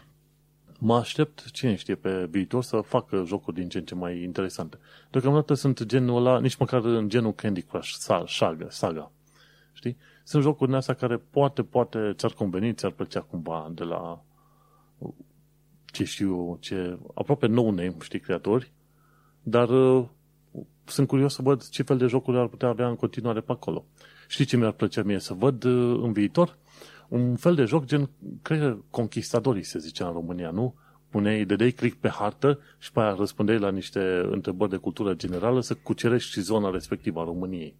[0.84, 4.78] mă aștept, cine știe, pe viitor să facă jocuri din ce în ce mai interesante.
[5.10, 7.89] Deocamdată sunt genul ăla, nici măcar în genul Candy Crush
[8.26, 9.12] Saga, saga
[9.74, 9.98] știi?
[10.24, 14.24] Sunt jocuri din astea care poate, poate ți-ar conveni, ți-ar plăcea cumva de la
[15.86, 18.72] ce știu ce, aproape no-name, știi, creatori,
[19.44, 20.06] dar uh,
[20.86, 23.86] sunt curios să văd ce fel de jocuri ar putea avea în continuare pe acolo.
[24.28, 26.58] Știi ce mi-ar plăcea mie să văd uh, în viitor?
[27.12, 28.10] Un fel de joc gen,
[28.41, 30.76] cred că conquistadorii se zicea în România, nu?
[31.10, 35.62] Puneai, dădeai click pe hartă și pe aia răspundeai la niște întrebări de cultură generală
[35.62, 37.76] să cucerești zona respectivă a României.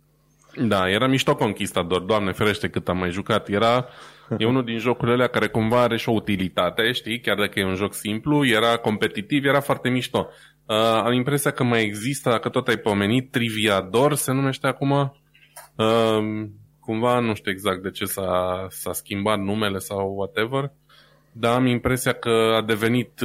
[0.68, 3.50] Da, era mișto Conquistador, doamne ferește cât am mai jucat.
[3.50, 3.88] Era,
[4.38, 7.66] e unul din jocurile alea care cumva are și o utilitate, știi, chiar dacă e
[7.66, 10.30] un joc simplu, era competitiv, era foarte mișto.
[10.66, 14.92] Uh, am impresia că mai există, dacă tot ai pomenit, Triviador se numește acum.
[15.76, 16.48] Uh,
[16.82, 20.72] cumva nu știu exact de ce s-a, s-a schimbat numele sau whatever,
[21.32, 23.20] dar am impresia că a devenit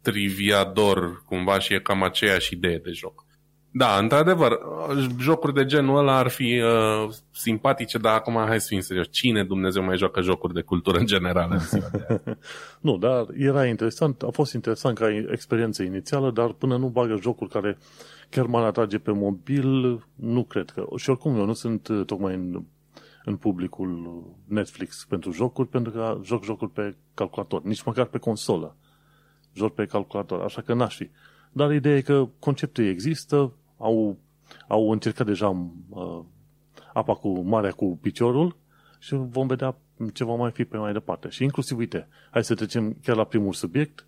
[0.00, 3.26] triviador cumva și e cam aceeași idee de joc.
[3.70, 4.58] Da, într-adevăr,
[5.20, 9.06] jocuri de genul ăla ar fi uh, simpatice, dar acum hai să fim serios.
[9.10, 12.20] Cine Dumnezeu mai joacă jocuri de cultură în general în ziua de
[12.80, 17.50] Nu, dar era interesant, a fost interesant ca experiență inițială, dar până nu bagă jocuri
[17.50, 17.78] care
[18.30, 20.86] chiar m-ar atrage pe mobil, nu cred că.
[20.96, 22.62] Și oricum eu nu sunt uh, tocmai în,
[23.28, 28.76] în publicul Netflix pentru jocuri, pentru că joc jocuri pe calculator, nici măcar pe consolă.
[29.54, 31.10] Joc pe calculator, așa că n-aș fi.
[31.52, 34.18] Dar ideea e că conceptul există, au,
[34.68, 36.20] au încercat deja uh,
[36.92, 38.56] apa cu marea cu piciorul
[38.98, 39.76] și vom vedea
[40.12, 41.28] ce va mai fi pe mai departe.
[41.28, 44.06] Și inclusiv, uite, hai să trecem chiar la primul subiect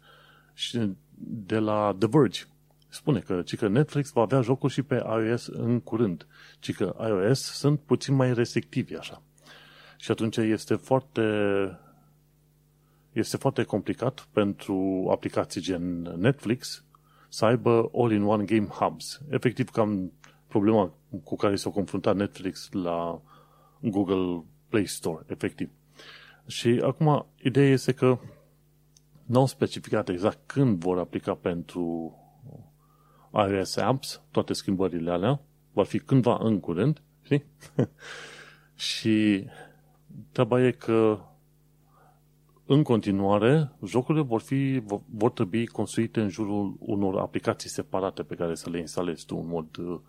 [0.55, 0.81] și
[1.19, 2.41] de la The Verge.
[2.91, 6.27] Spune că, ci că Netflix va avea jocuri și pe iOS în curând,
[6.59, 9.23] ci că iOS sunt puțin mai restrictivi așa.
[9.97, 11.23] Și atunci este foarte
[13.13, 16.85] este foarte complicat pentru aplicații gen Netflix
[17.29, 19.21] să aibă all-in-one game hubs.
[19.29, 20.13] Efectiv, cam
[20.47, 20.93] problema
[21.25, 23.23] cu care s-a confruntat Netflix la
[23.81, 25.71] Google Play Store, efectiv.
[26.47, 28.19] Și acum, ideea este că
[29.25, 32.15] nu au specificat exact când vor aplica pentru
[33.33, 35.41] iOS apps, toate schimbările alea,
[35.73, 37.45] va fi cândva în curând, știi?
[38.75, 39.45] și
[40.33, 41.19] treaba e că
[42.67, 48.55] în continuare, jocurile vor, fi, vor trebui construite în jurul unor aplicații separate pe care
[48.55, 50.01] să le instalezi tu în mod uh,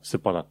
[0.00, 0.50] separat.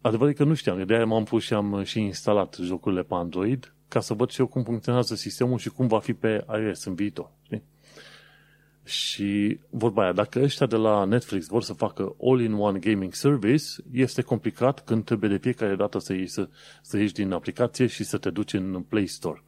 [0.00, 3.74] Adevărul că nu știam, de aia m-am pus și am și instalat jocurile pe Android
[3.88, 6.94] ca să văd și eu cum funcționează sistemul și cum va fi pe iOS în
[6.94, 7.30] viitor.
[7.42, 7.62] Știi?
[8.84, 14.22] Și vorba aia, dacă ăștia de la Netflix vor să facă all-in-one gaming service, este
[14.22, 16.48] complicat când trebuie de fiecare dată să ieși, să,
[16.82, 19.44] să ieși din aplicație și să te duci în Play Store.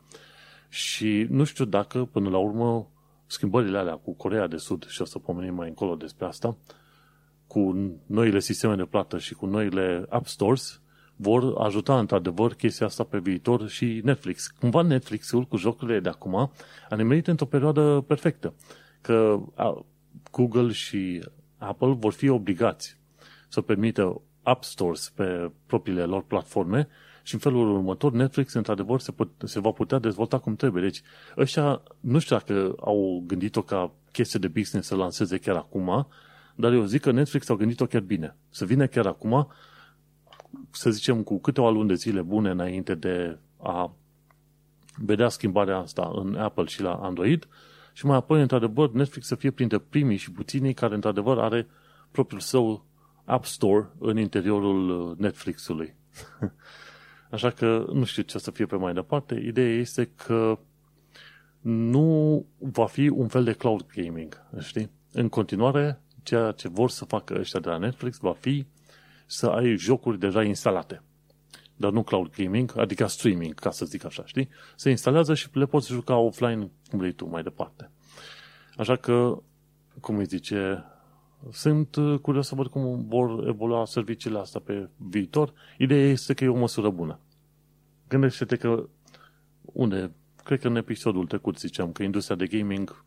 [0.69, 2.89] Și nu știu dacă, până la urmă,
[3.27, 6.57] schimbările alea cu Corea de Sud, și o să pomenim mai încolo despre asta,
[7.47, 10.81] cu noile sisteme de plată și cu noile App Stores,
[11.17, 14.47] vor ajuta într-adevăr chestia asta pe viitor și Netflix.
[14.47, 16.35] Cumva Netflix-ul cu jocurile de acum
[16.89, 18.55] a nimerit într-o perioadă perfectă.
[19.05, 19.41] Că
[20.31, 21.25] Google și
[21.59, 22.99] Apple vor fi obligați
[23.49, 26.89] să permită App Stores pe propriile lor platforme
[27.23, 30.83] și în felul următor Netflix, într-adevăr, se, pot, se va putea dezvolta cum trebuie.
[30.83, 31.03] Deci,
[31.37, 36.07] ăștia, nu știu dacă au gândit-o ca chestie de business să lanseze chiar acum,
[36.55, 38.37] dar eu zic că Netflix au gândit-o chiar bine.
[38.51, 39.49] Să vină chiar acum,
[40.71, 43.95] să zicem, cu câteva luni de zile bune înainte de a
[44.97, 47.49] vedea schimbarea asta în Apple și la Android
[47.97, 51.67] și mai apoi, într-adevăr, Netflix să fie printre primii și puținii care, într-adevăr, are
[52.11, 52.85] propriul său
[53.25, 55.95] App Store în interiorul Netflix-ului.
[57.31, 59.35] Așa că nu știu ce să fie pe mai departe.
[59.35, 60.59] Ideea este că
[61.61, 64.91] nu va fi un fel de cloud gaming, știi?
[65.13, 68.67] În continuare, ceea ce vor să facă ăștia de la Netflix va fi
[69.27, 71.03] să ai jocuri deja instalate.
[71.77, 74.49] Dar nu cloud gaming, adică streaming, ca să zic așa, știi?
[74.77, 77.91] Se instalează și le poți juca offline cum vrei tu mai departe.
[78.77, 79.43] Așa că,
[80.01, 80.85] cum îi zice,
[81.51, 85.53] sunt uh, curios să văd cum vor evolua serviciile astea pe viitor.
[85.79, 87.19] Ideea este că e o măsură bună.
[88.09, 88.89] Gândește-te că
[89.63, 93.05] unde, cred că în episodul trecut ziceam că industria de gaming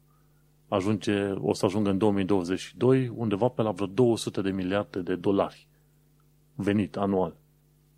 [0.67, 5.67] ajunge, o să ajungă în 2022 undeva pe la vreo 200 de miliarde de dolari
[6.55, 7.35] venit anual.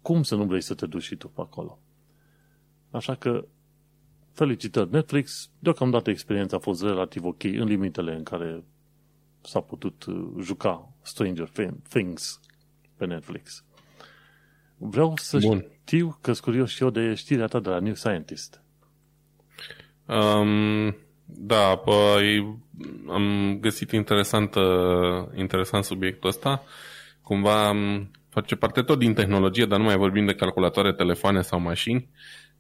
[0.01, 1.79] Cum să nu vrei să te duci și tu pe acolo?
[2.91, 3.45] Așa că
[4.31, 5.49] felicitări Netflix.
[5.59, 8.63] Deocamdată experiența a fost relativ ok în limitele în care
[9.41, 11.49] s-a putut uh, juca Stranger
[11.89, 12.39] Things
[12.95, 13.63] pe Netflix.
[14.77, 15.65] Vreau să Bun.
[15.81, 18.61] știu că sunt curios și eu de știrea ta de la New Scientist.
[20.05, 22.57] Um, da, păi
[23.07, 24.55] am găsit interesant,
[25.35, 26.63] interesant subiectul ăsta.
[27.21, 27.71] Cumva
[28.29, 32.09] face parte tot din tehnologie, dar nu mai vorbim de calculatoare, telefoane sau mașini.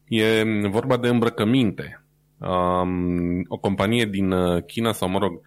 [0.07, 2.03] E vorba de îmbrăcăminte.
[2.37, 5.41] Um, o companie din uh, China, sau mă rog,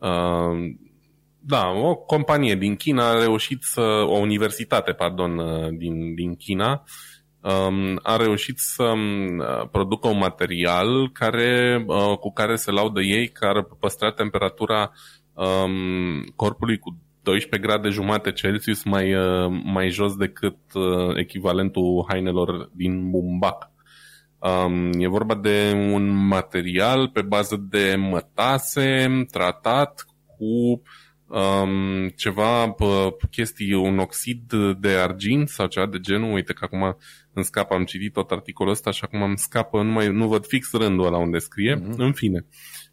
[0.00, 0.74] uh,
[1.38, 6.84] da, o companie din China a reușit să, o universitate, pardon, uh, din, din China,
[7.40, 13.28] um, a reușit să um, producă un material care, uh, cu care se laudă ei
[13.28, 14.92] că ar păstra temperatura
[15.32, 22.70] um, corpului cu 12 grade jumate Celsius mai, uh, mai jos decât uh, echivalentul hainelor
[22.72, 23.70] din bumbac.
[24.38, 30.82] Um, e vorba de un material pe bază de mătase tratat cu
[31.26, 32.84] um, ceva pe
[33.30, 36.32] chestii, un oxid de argint sau ceva de genul.
[36.32, 36.96] Uite că acum
[37.32, 40.46] îmi scapă, am citit tot articolul ăsta și acum îmi scapă, nu, mai, nu văd
[40.46, 41.76] fix rândul ăla unde scrie.
[41.76, 41.96] Mm-hmm.
[41.96, 42.46] În fine,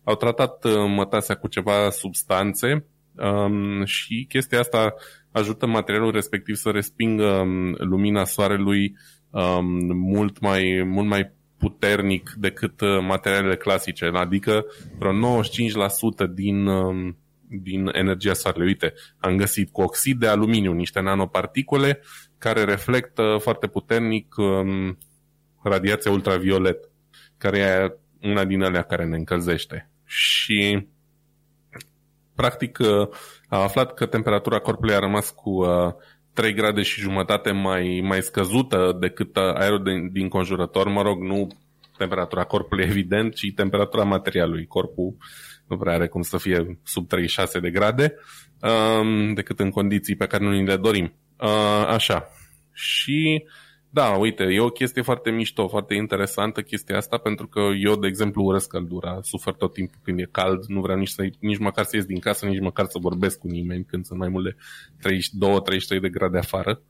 [0.04, 4.94] au tratat uh, mătasea cu ceva substanțe um, și chestia asta
[5.32, 8.98] ajută materialul respectiv să respingă um, lumina soarelui
[9.30, 14.66] um, mult, mai, mult mai puternic decât uh, materialele clasice, adică
[14.98, 18.68] vreo 95% din, um, din energia soarelui.
[18.68, 22.02] Uite, am găsit cu oxid de aluminiu niște nanoparticule
[22.38, 24.98] care reflectă foarte puternic um,
[25.64, 26.90] radiația ultraviolet,
[27.38, 27.98] care e
[28.30, 29.92] una din alea care ne încălzește.
[30.06, 30.88] Și
[32.42, 33.08] practic uh,
[33.48, 35.94] a aflat că temperatura corpului a rămas cu uh,
[36.34, 41.48] 3 grade și jumătate mai, mai scăzută decât aerul din, din conjurător, mă rog, nu
[41.98, 44.66] temperatura corpului evident, ci temperatura materialului.
[44.66, 45.16] Corpul
[45.68, 48.16] nu prea are cum să fie sub 36 de grade,
[48.62, 51.14] um, decât în condiții pe care nu ni le dorim.
[51.38, 52.28] Uh, așa.
[52.74, 53.44] Și
[53.94, 58.08] da, uite, e o chestie foarte mișto, foarte interesantă chestia asta, pentru că eu, de
[58.08, 61.86] exemplu, urăsc căldura, sufer tot timpul când e cald, nu vreau nici, să, nici măcar
[61.86, 64.56] să ies din casă, nici măcar să vorbesc cu nimeni când sunt mai mult de
[65.98, 66.82] 32-33 de grade afară.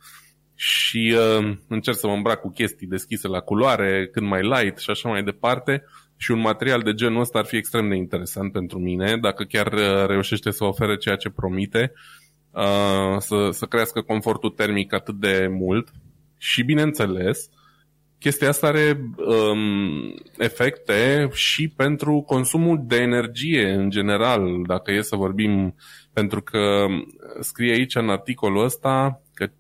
[0.55, 4.89] Și uh, încerc să mă îmbrac cu chestii deschise la culoare, cât mai light și
[4.89, 5.83] așa mai departe.
[6.17, 9.73] Și un material de genul ăsta ar fi extrem de interesant pentru mine, dacă chiar
[9.73, 11.93] uh, reușește să ofere ceea ce promite,
[12.51, 15.91] uh, să, să crească confortul termic atât de mult
[16.43, 17.49] și, bineînțeles,
[18.19, 25.15] chestia asta are um, efecte și pentru consumul de energie în general, dacă e să
[25.15, 25.75] vorbim,
[26.13, 26.85] pentru că
[27.39, 29.51] scrie aici în articolul ăsta că 15%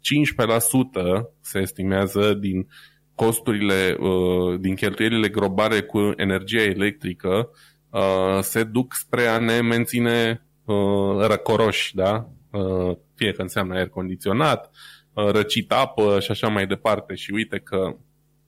[1.41, 2.67] se estimează din
[3.15, 7.49] costurile, uh, din cheltuielile globale cu energia electrică
[7.89, 12.29] uh, se duc spre a ne menține uh, răcoroși, da?
[12.51, 17.15] Uh, fie că înseamnă aer condiționat, Uh, răcit apă și așa mai departe.
[17.15, 17.95] Și uite că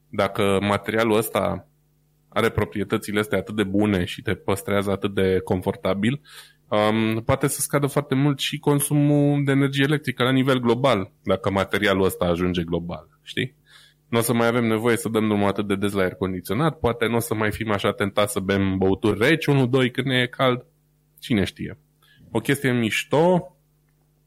[0.09, 1.67] dacă materialul ăsta
[2.29, 6.21] are proprietățile astea atât de bune și te păstrează atât de confortabil,
[6.67, 11.51] um, poate să scadă foarte mult și consumul de energie electrică la nivel global, dacă
[11.51, 13.55] materialul ăsta ajunge global, știi?
[14.09, 16.79] Nu o să mai avem nevoie să dăm drumul atât de des la aer condiționat,
[16.79, 20.21] poate nu o să mai fim așa tentați să bem băuturi reci, 1-2 când ne
[20.21, 20.65] e cald,
[21.19, 21.77] cine știe.
[22.31, 23.52] O chestie mișto,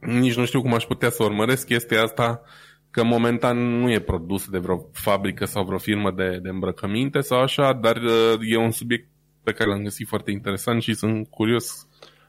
[0.01, 2.43] nici nu știu cum aș putea să urmăresc chestia asta,
[2.91, 7.41] că momentan nu e produs de vreo fabrică sau vreo firmă de, de îmbrăcăminte sau
[7.41, 9.09] așa, dar uh, e un subiect
[9.43, 11.87] pe care l-am găsit foarte interesant și sunt curios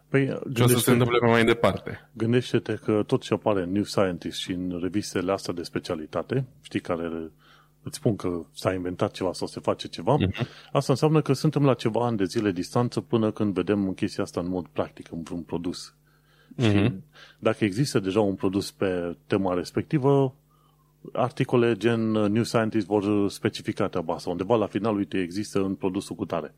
[0.09, 2.09] Păi, ce o să se întâmple mai departe.
[2.13, 6.79] Gândește-te că tot ce apare în New Scientist și în revistele astea de specialitate, știi,
[6.79, 7.31] care
[7.83, 10.47] îți spun că s-a inventat ceva sau se face ceva, uh-huh.
[10.71, 14.39] asta înseamnă că suntem la ceva ani de zile distanță până când vedem chestia asta
[14.39, 15.95] în mod practic, în vreun produs.
[16.55, 16.69] Uh-huh.
[16.69, 17.03] Și mhm.
[17.39, 20.35] dacă există deja un produs pe tema respectivă,
[21.13, 24.29] articole gen New Scientist vor specifica treaba asta.
[24.29, 26.53] Undeva la final, uite, există în produsul cu tare.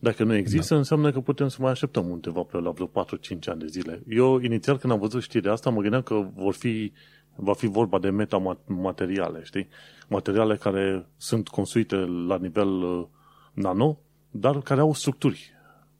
[0.00, 0.78] Dacă nu există, da.
[0.78, 2.90] înseamnă că putem să mai așteptăm undeva pe la vreo 4-5
[3.46, 4.02] ani de zile.
[4.08, 6.92] Eu, inițial, când am văzut știrea asta, mă gândeam că vor fi,
[7.34, 9.68] va fi vorba de metamateriale, știi?
[10.08, 13.06] Materiale care sunt construite la nivel uh,
[13.52, 13.98] nano,
[14.30, 15.52] dar care au structuri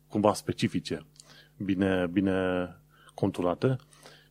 [0.09, 1.07] cumva specifice,
[1.57, 2.33] bine, bine
[3.18, 3.76] conturate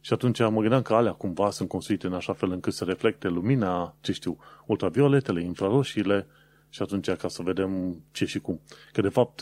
[0.02, 3.28] și atunci mă gândeam că alea cumva sunt construite în așa fel încât să reflecte
[3.28, 6.28] lumina, ce știu, ultravioletele, infraroșiile
[6.69, 8.62] și atunci ca să vedem ce și cum.
[8.91, 9.41] Că de fapt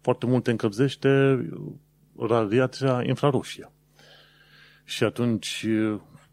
[0.00, 1.10] foarte mult încălzește
[2.18, 3.70] radiația infraroșie.
[4.84, 5.66] Și atunci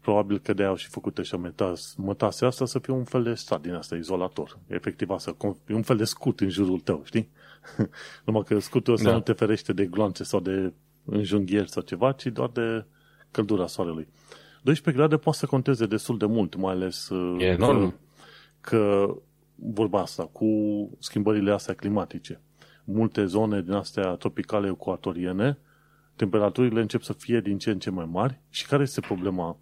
[0.00, 3.34] probabil că de-aia au și făcut așa metas, mătasea asta să fie un fel de
[3.34, 4.58] stat din asta, izolator.
[4.66, 7.30] Efectiv asta, e un fel de scut în jurul tău, știi?
[8.24, 9.14] Numai că scutul ăsta da.
[9.14, 10.72] nu te ferește de gloanțe sau de
[11.04, 12.84] înjunghieri sau ceva, ci doar de
[13.30, 14.08] căldura soarelui.
[14.62, 17.90] 12 grade poate să conteze destul de mult, mai ales e enorm.
[17.90, 17.96] Că,
[18.60, 19.14] că
[19.54, 20.46] vorba asta, cu
[20.98, 22.40] schimbările astea climatice.
[22.84, 25.58] Multe zone din astea tropicale ecuatoriene,
[26.16, 29.56] temperaturile încep să fie din ce în ce mai mari și care este problema?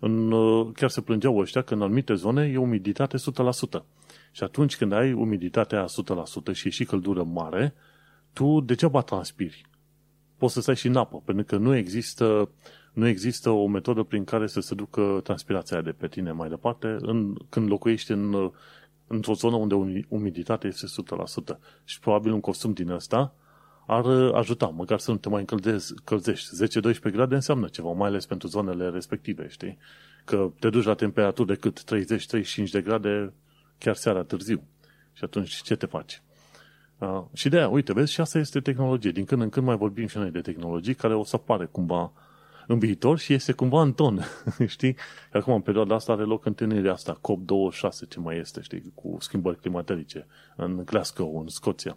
[0.00, 0.30] În,
[0.72, 3.82] chiar se plângeau ăștia că în anumite zone e umiditate 100%.
[4.30, 7.74] Și atunci când ai umiditatea 100% și e și căldură mare,
[8.32, 9.66] tu degeaba transpiri
[10.36, 12.48] poți să stai și în apă, pentru că nu există,
[12.92, 16.96] nu există o metodă prin care să se ducă transpirația de pe tine mai departe
[17.00, 18.50] în, când locuiești în,
[19.06, 20.86] într-o zonă unde umiditatea este
[21.54, 21.56] 100%.
[21.84, 23.34] Și probabil un costum din ăsta
[23.86, 26.68] ar ajuta, măcar să nu te mai încălzești.
[26.92, 29.78] 10-12 grade înseamnă ceva, mai ales pentru zonele respective, știi?
[30.24, 31.84] Că te duci la temperaturi de cât
[32.66, 33.32] 30-35 de grade
[33.78, 34.62] chiar seara târziu.
[35.12, 36.22] Și atunci ce te faci?
[36.98, 39.10] Uh, și de aia, uite, vezi, și asta este tehnologie.
[39.10, 42.12] Din când în când mai vorbim și noi de tehnologii care o să apare cumva
[42.66, 44.20] în viitor și este cumva în ton,
[44.66, 44.96] știi?
[45.32, 49.60] Acum, în perioada asta are loc întâlnirea asta, COP26, ce mai este, știi, cu schimbări
[49.60, 50.26] climatice
[50.56, 51.96] în Glasgow, în Scoția.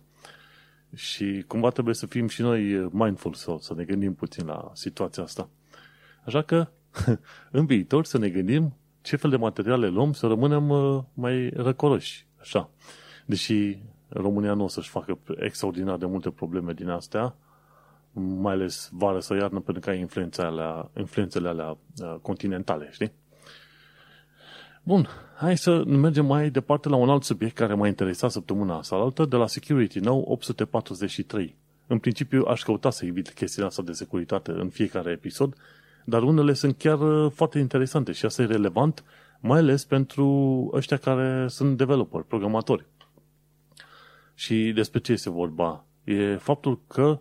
[0.96, 5.24] Și cumva trebuie să fim și noi mindful sau să ne gândim puțin la situația
[5.24, 5.50] asta.
[6.26, 6.68] Așa că
[7.52, 12.28] în viitor să ne gândim ce fel de materiale luăm să rămânem uh, mai răcoroși.
[12.40, 12.70] Așa.
[13.26, 13.78] Deși
[14.10, 17.36] România nu o să-și facă extraordinar de multe probleme din astea,
[18.14, 23.12] mai ales vară sau iarnă, pentru că ai influențele alea, influențele alea uh, continentale, știi?
[24.84, 28.96] Bun, hai să mergem mai departe la un alt subiect care m-a interesat săptămâna asta
[28.96, 31.56] altă, de la Security Now 843.
[31.88, 35.56] În principiu aș căuta să evit chestiile asta de securitate în fiecare episod,
[36.06, 39.04] dar unele sunt chiar uh, foarte interesante și asta e relevant,
[39.40, 40.26] mai ales pentru
[40.74, 42.86] ăștia care sunt developer, programatori.
[44.40, 45.86] Și despre ce este vorba?
[46.04, 47.20] E faptul că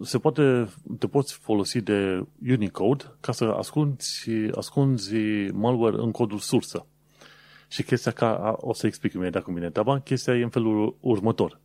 [0.00, 5.14] se poate, te poți folosi de Unicode ca să ascunzi, ascunzi
[5.52, 6.86] malware în codul sursă.
[7.68, 11.60] Și chestia ca, o să explic imediat cum vine treaba, chestia e în felul următor.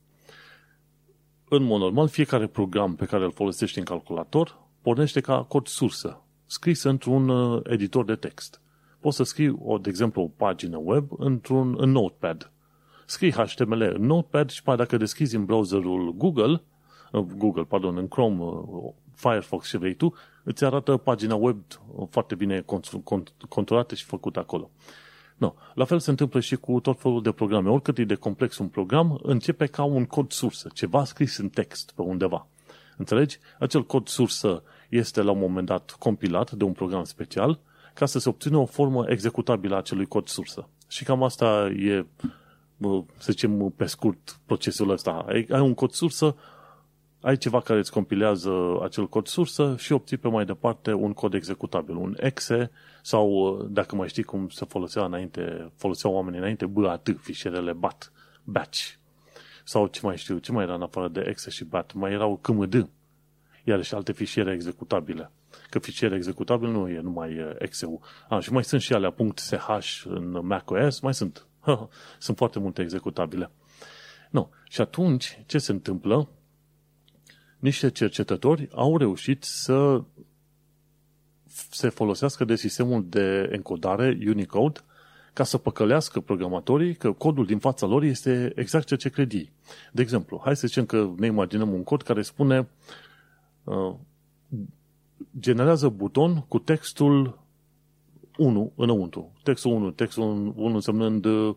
[1.49, 6.21] În mod normal, fiecare program pe care îl folosești în calculator pornește ca cod sursă,
[6.45, 8.61] scris într-un uh, editor de text.
[8.99, 12.51] Poți să scrii, o, de exemplu, o pagină web într-un în Notepad.
[13.09, 16.61] Scrii HTML în Notepad și dacă deschizi în browserul Google,
[17.11, 21.57] uh, Google, pardon, în Chrome, uh, Firefox ce vrei tu, îți arată pagina web
[22.09, 22.65] foarte bine
[23.49, 24.71] controlată și făcută acolo.
[25.37, 25.53] No.
[25.73, 27.69] La fel se întâmplă și cu tot felul de programe.
[27.69, 31.91] Oricât e de complex un program, începe ca un cod sursă, ceva scris în text
[31.95, 32.47] pe undeva.
[32.97, 33.39] Înțelegi?
[33.59, 37.59] Acel cod sursă este la un moment dat compilat de un program special
[37.93, 40.69] ca să se obțină o formă executabilă a acelui cod sursă.
[40.87, 42.05] Și cam asta e,
[43.17, 45.25] să zicem pe scurt, procesul ăsta.
[45.27, 46.35] Ai un cod sursă,
[47.21, 51.33] ai ceva care îți compilează acel cod sursă și obții pe mai departe un cod
[51.33, 52.71] executabil, un exe
[53.01, 58.11] sau, dacă mai știi cum se folosea înainte, foloseau oamenii înainte, BAT, fișierele BAT,
[58.43, 58.93] batch.
[59.63, 61.93] Sau ce mai știu, ce mai era în afară de exe și BAT?
[61.93, 62.89] Mai erau KMD,
[63.63, 65.31] iar și alte fișiere executabile.
[65.69, 67.99] Că fișiere executabil nu e numai exe
[68.29, 71.47] Ah, și mai sunt și alea .ch în macOS, mai sunt.
[72.19, 73.51] sunt foarte multe executabile.
[74.29, 74.49] Nu.
[74.69, 76.29] Și atunci, ce se întâmplă?
[77.59, 80.03] Niște cercetători au reușit să
[81.69, 84.79] se folosească de sistemul de encodare Unicode
[85.33, 89.51] ca să păcălească programatorii că codul din fața lor este exact ceea ce cred ei.
[89.91, 92.67] De exemplu, hai să zicem că ne imaginăm un cod care spune
[93.63, 93.93] uh,
[95.39, 97.46] generează buton cu textul
[98.37, 99.31] 1 înăuntru.
[99.43, 101.55] Textul 1, textul 1 însemnând uh,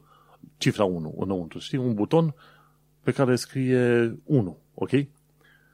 [0.57, 1.59] cifra 1 înăuntru.
[1.59, 1.78] Știi?
[1.78, 2.35] Un buton
[3.03, 4.91] pe care scrie 1, ok?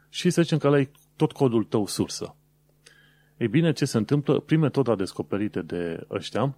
[0.09, 2.37] Și să zicem că ăla e tot codul tău sursă.
[3.37, 4.41] Ei bine, ce se întâmplă?
[4.41, 6.57] Prin metoda descoperită de ăștia,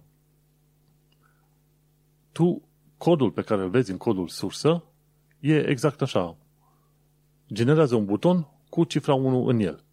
[2.31, 2.61] tu,
[2.97, 4.83] codul pe care îl vezi în codul sursă,
[5.39, 6.37] e exact așa.
[7.53, 9.83] Generează un buton cu cifra 1 în el.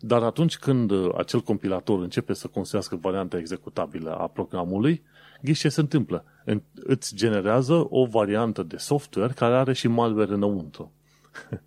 [0.00, 5.02] Dar atunci când acel compilator începe să construiască varianta executabilă a programului,
[5.42, 6.24] ghiși ce se întâmplă?
[6.74, 10.92] Îți generează o variantă de software care are și malware înăuntru.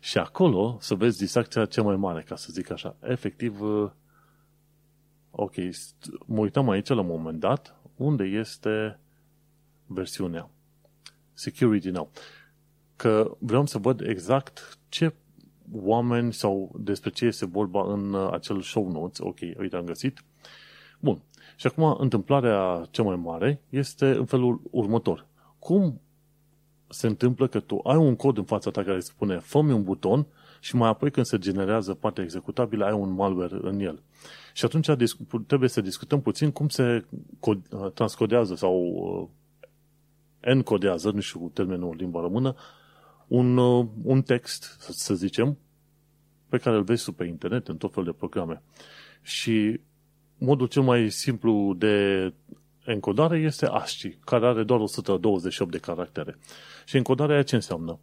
[0.00, 2.96] și acolo să vezi distracția cea mai mare, ca să zic așa.
[3.00, 3.60] Efectiv,
[5.30, 5.54] ok,
[6.26, 8.98] mă uitam aici la un moment dat, unde este
[9.86, 10.50] versiunea
[11.32, 12.10] Security Now.
[12.96, 15.14] Că vreau să văd exact ce
[15.72, 19.18] oameni sau despre ce este vorba în uh, acel show notes.
[19.18, 20.24] Ok, uite, am găsit.
[21.00, 21.22] Bun.
[21.56, 25.26] Și acum, întâmplarea cea mai mare este în felul următor.
[25.58, 26.00] Cum
[26.88, 30.26] se întâmplă că tu ai un cod în fața ta care spune fă un buton
[30.60, 34.02] și mai apoi când se generează partea executabilă ai un malware în el.
[34.52, 34.90] Și atunci
[35.46, 37.04] trebuie să discutăm puțin cum se
[37.40, 37.56] uh,
[37.94, 39.28] transcodează sau uh,
[40.40, 42.54] encodează, nu știu termenul în limba română,
[43.34, 45.58] un, uh, un text, să zicem,
[46.48, 48.62] pe care îl vezi pe internet, în tot fel de programe.
[49.22, 49.80] Și
[50.38, 52.32] modul cel mai simplu de
[52.84, 56.38] encodare este ASCII, care are doar 128 de caractere.
[56.86, 57.98] Și encodarea aia ce înseamnă?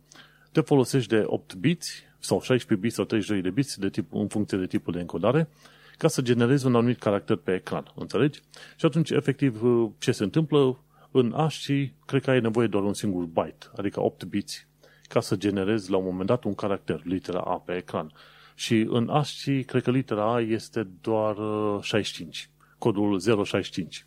[0.51, 4.27] Te folosești de 8 biți sau 16 biți sau 32 de biți de tip, în
[4.27, 5.49] funcție de tipul de encodare
[5.97, 7.91] ca să generezi un anumit caracter pe ecran.
[7.95, 8.41] Înțelegi?
[8.75, 9.61] Și atunci, efectiv,
[9.97, 10.79] ce se întâmplă?
[11.11, 14.67] În ASCII, cred că ai nevoie doar un singur byte, adică 8 biți,
[15.11, 18.11] ca să generezi la un moment dat un caracter, litera A pe ecran.
[18.55, 21.35] Și în ASCII, cred că litera A este doar
[21.81, 24.05] 65, uh, codul 065.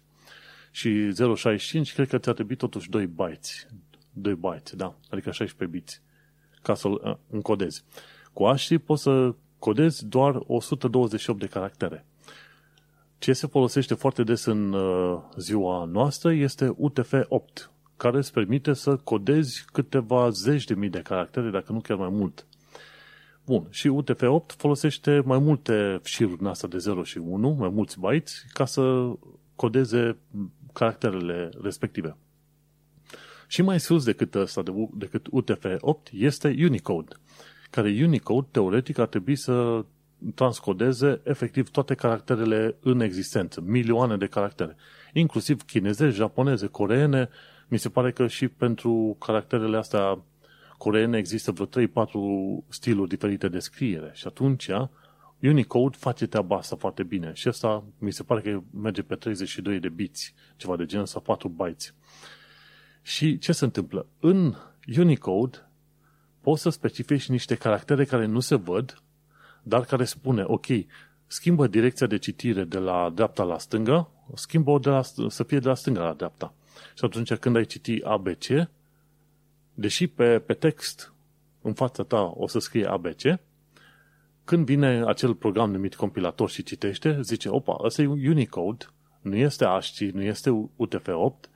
[0.71, 3.67] Și 065, cred că ți-a trebuit totuși 2 bytes.
[4.13, 6.03] 2 bytes, da, adică 16 biți,
[6.63, 7.85] ca să-l uh, încodezi.
[8.33, 12.07] Cu ASCII poți să codezi doar 128 de caractere.
[13.19, 17.74] Ce se folosește foarte des în uh, ziua noastră este UTF-8,
[18.05, 22.09] care îți permite să codezi câteva zeci de mii de caractere, dacă nu chiar mai
[22.09, 22.47] mult.
[23.45, 28.01] Bun, și UTF-8 folosește mai multe șiruri din asta de 0 și 1, mai mulți
[28.01, 29.13] bytes, ca să
[29.57, 30.17] codeze
[30.73, 32.17] caracterele respective.
[33.47, 34.63] Și mai sus decât ăsta,
[34.95, 37.15] decât UTF-8, este Unicode,
[37.71, 39.85] care Unicode, teoretic, ar trebui să
[40.35, 44.77] transcodeze efectiv toate caracterele în existență, milioane de caractere,
[45.13, 47.29] inclusiv chineze, japoneze, coreene,
[47.69, 50.19] mi se pare că și pentru caracterele astea
[50.79, 54.71] coreene există vreo 3-4 stiluri diferite de scriere și atunci
[55.43, 59.81] Unicode face treaba asta foarte bine și asta mi se pare că merge pe 32
[59.81, 61.95] de bits, ceva de genul, sau 4 bytes.
[63.03, 64.07] Și ce se întâmplă?
[64.21, 64.55] În
[64.97, 65.69] Unicode
[66.41, 69.03] poți să specifici niște caractere care nu se văd,
[69.63, 70.67] dar care spune, ok,
[71.27, 75.69] schimbă direcția de citire de la dreapta la stânga, schimbă-o de la, să fie de
[75.69, 76.55] la stânga la dreapta.
[76.95, 78.45] Și atunci când ai citi ABC,
[79.75, 81.13] deși pe, pe text
[81.63, 83.23] în fața ta o să scrie ABC,
[84.45, 88.87] când vine acel program numit compilator și citește, zice, opa, ăsta e Unicode,
[89.21, 91.51] nu este ASCII, nu este UTF-8,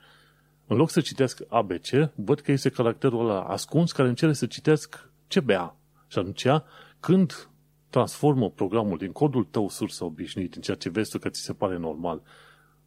[0.66, 5.11] în loc să citesc ABC, văd că este caracterul ăla ascuns care încerce să citesc
[5.29, 5.77] CBA.
[6.07, 6.47] Și atunci,
[7.01, 7.49] când
[7.91, 11.53] transformă programul din codul tău sursă obișnuit, în ceea ce vezi tu că ți se
[11.53, 12.23] pare normal,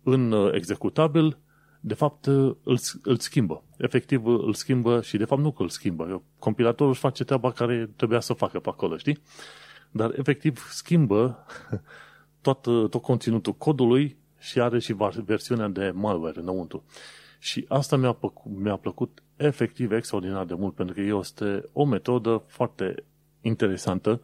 [0.04, 1.38] în uh, executabil,
[1.84, 3.64] de fapt uh, îl, îl schimbă.
[3.78, 6.24] Efectiv uh, îl schimbă și de fapt nu că îl schimbă.
[6.40, 9.22] Compilatorul își face treaba care trebuia să facă pe acolo, știi?
[9.92, 11.46] Dar efectiv schimbă
[12.42, 16.84] tot, tot conținutul codului și are și versiunea de malware înăuntru.
[17.40, 22.44] Și asta mi-a, plăcut, mi-a plăcut efectiv extraordinar de mult, pentru că este o metodă
[22.48, 23.04] foarte
[23.42, 24.22] interesantă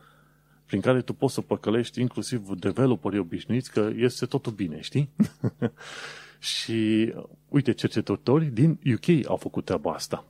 [0.66, 5.10] prin care tu poți să păcălești inclusiv developerii obișnuiți că este totul bine, știi?
[6.40, 7.14] și
[7.50, 10.26] uite, cercetători din UK au făcut treaba asta.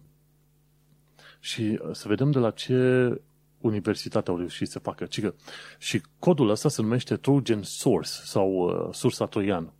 [1.40, 3.12] Și să vedem de la ce
[3.58, 5.06] universitate au reușit să facă.
[5.06, 5.36] Cică.
[5.78, 9.74] Și codul ăsta se numește Trojan Source sau uh, sursa troian.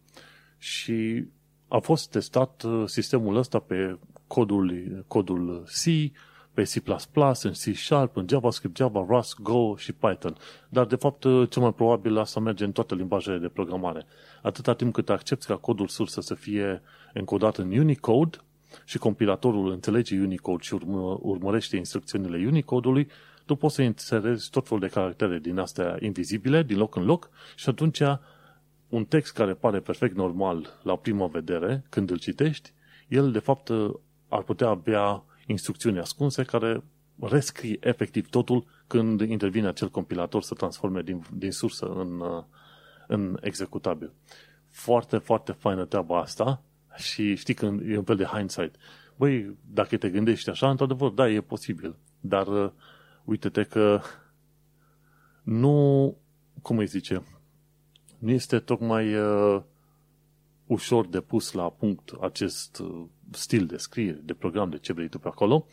[0.58, 1.26] Și
[1.68, 3.98] a fost testat uh, sistemul ăsta pe
[4.28, 5.84] codul, codul C,
[6.58, 6.82] pe C++,
[7.44, 10.38] în C Sharp, în JavaScript, Java, Rust, Go și Python.
[10.70, 14.06] Dar, de fapt, uh, cel mai probabil asta merge în toate limbajele de programare.
[14.42, 16.82] Atâta timp cât accepti ca codul sursă să fie
[17.14, 18.38] încodat în Unicode
[18.86, 23.08] și compilatorul înțelege Unicode și urmă, urmărește instrucțiunile Unicode-ului,
[23.46, 27.30] tu poți să inserezi tot felul de caractere din astea invizibile, din loc în loc,
[27.56, 28.02] și atunci
[28.90, 32.74] un text care pare perfect normal la prima vedere, când îl citești,
[33.08, 33.70] el de fapt
[34.28, 36.84] ar putea avea instrucțiuni ascunse care
[37.20, 42.24] rescrie efectiv totul când intervine acel compilator să transforme din, din sursă în,
[43.08, 44.12] în executabil.
[44.70, 46.62] Foarte, foarte faină treaba asta
[46.96, 48.76] și știi că e un fel de hindsight.
[49.16, 51.96] Băi, dacă te gândești așa, într-adevăr, da, e posibil.
[52.20, 52.72] Dar uh,
[53.24, 54.02] uite-te că
[55.44, 56.18] nu,
[56.62, 57.24] cum îi zice,
[58.18, 59.62] nu este tocmai uh,
[60.66, 65.10] ușor de pus la punct acest uh, stil de scriere, de program, de ce vrei
[65.10, 65.66] tu pe acolo.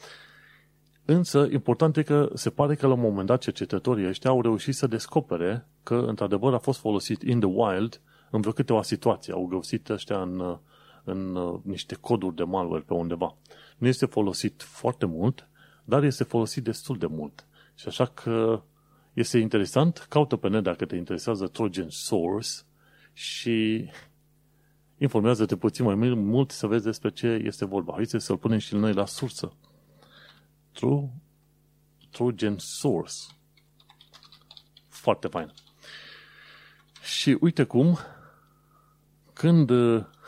[1.05, 4.75] Însă, important e că se pare că la un moment dat cercetătorii ăștia au reușit
[4.75, 8.01] să descopere că, într-adevăr, a fost folosit in the wild
[8.31, 9.33] în vreo câteva situații.
[9.33, 10.57] Au găsit ăștia în, uh,
[11.05, 13.37] în uh, niște coduri de malware pe undeva.
[13.79, 15.49] Nu este folosit foarte mult,
[15.85, 17.47] dar este folosit destul de mult.
[17.75, 18.63] Și așa că
[19.13, 22.49] este interesant, caută pe net dacă te interesează Trojan Source
[23.13, 23.89] și
[25.05, 27.93] informează-te puțin mai mult să vezi despre ce este vorba.
[27.93, 29.53] Haideți să-l punem și noi la sursă.
[30.73, 31.11] True,
[32.11, 33.15] Trojan Source.
[34.89, 35.53] Foarte fain.
[37.03, 37.99] Și uite cum,
[39.33, 39.71] când,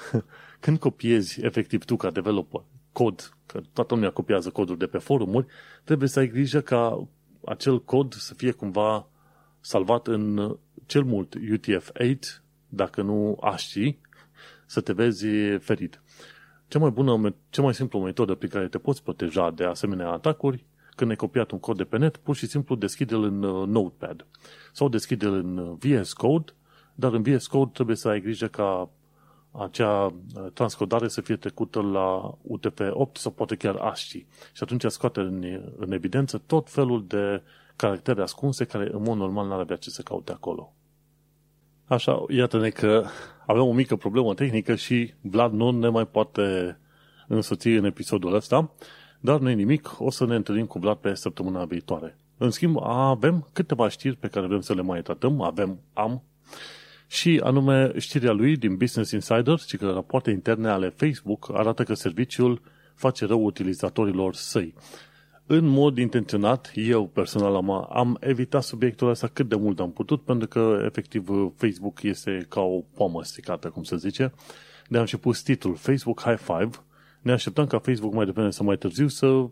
[0.65, 2.63] când copiezi efectiv tu ca developer
[2.93, 5.47] cod, că toată lumea copiază coduri de pe forumuri,
[5.85, 7.09] trebuie să ai grijă ca
[7.45, 9.09] acel cod să fie cumva
[9.61, 10.57] salvat în
[10.87, 12.19] cel mult UTF-8,
[12.69, 14.01] dacă nu ASCII,
[14.67, 15.27] să te vezi
[15.59, 16.03] ferit.
[16.69, 20.67] Cea mai bună, cea mai simplă metodă pe care te poți proteja de asemenea atacuri,
[20.97, 24.27] când ai copiat un cod de pe net, pur și simplu deschide-l în uh, Notepad
[24.73, 26.53] sau deschide-l în uh, VS Code,
[26.95, 28.91] dar în VS Code trebuie să ai grijă ca
[29.51, 30.13] acea uh,
[30.53, 34.27] transcodare să fie trecută la UTF-8 sau poate chiar ASCII.
[34.53, 35.45] Și atunci scoate în,
[35.77, 37.43] în evidență tot felul de
[37.77, 40.73] caractere ascunse care în mod normal n-ar avea ce să caute acolo.
[41.85, 43.05] Așa, iată-ne că
[43.47, 46.79] avem o mică problemă tehnică și Vlad nu ne mai poate
[47.27, 48.75] însoți în episodul ăsta,
[49.21, 52.19] dar nu nimic, o să ne întâlnim cu Vlad pe săptămâna viitoare.
[52.39, 56.23] În schimb, avem câteva știri pe care vrem să le mai tratăm, avem, am,
[57.07, 61.95] și anume știrea lui din Business Insider, ci că rapoarte interne ale Facebook arată că
[61.95, 62.61] serviciul
[62.95, 64.75] face rău utilizatorilor săi.
[65.47, 70.23] În mod intenționat, eu personal am, am evitat subiectul ăsta cât de mult am putut,
[70.23, 74.33] pentru că, efectiv, Facebook este ca o pomă sticată, cum se zice.
[74.89, 76.71] De am și pus titlul Facebook High Five.
[77.21, 79.47] Ne așteptăm ca Facebook mai devreme sau mai târziu să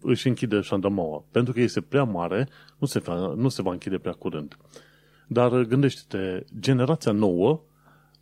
[0.00, 1.24] își închide șandamaua.
[1.30, 4.56] Pentru că este prea mare, nu se, va, nu se va închide prea curând.
[5.26, 7.60] Dar gândește-te, generația nouă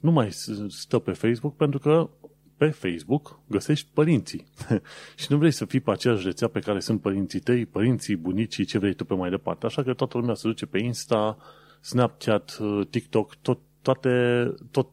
[0.00, 0.28] nu mai
[0.68, 2.08] stă pe Facebook pentru că
[2.56, 4.46] pe Facebook găsești părinții.
[5.20, 8.64] și nu vrei să fii pe aceeași rețea pe care sunt părinții tăi, părinții, bunicii,
[8.64, 9.66] ce vrei tu pe mai departe.
[9.66, 11.38] Așa că toată lumea se duce pe Insta,
[11.80, 12.58] Snapchat,
[12.90, 14.90] TikTok, tot, toate, tot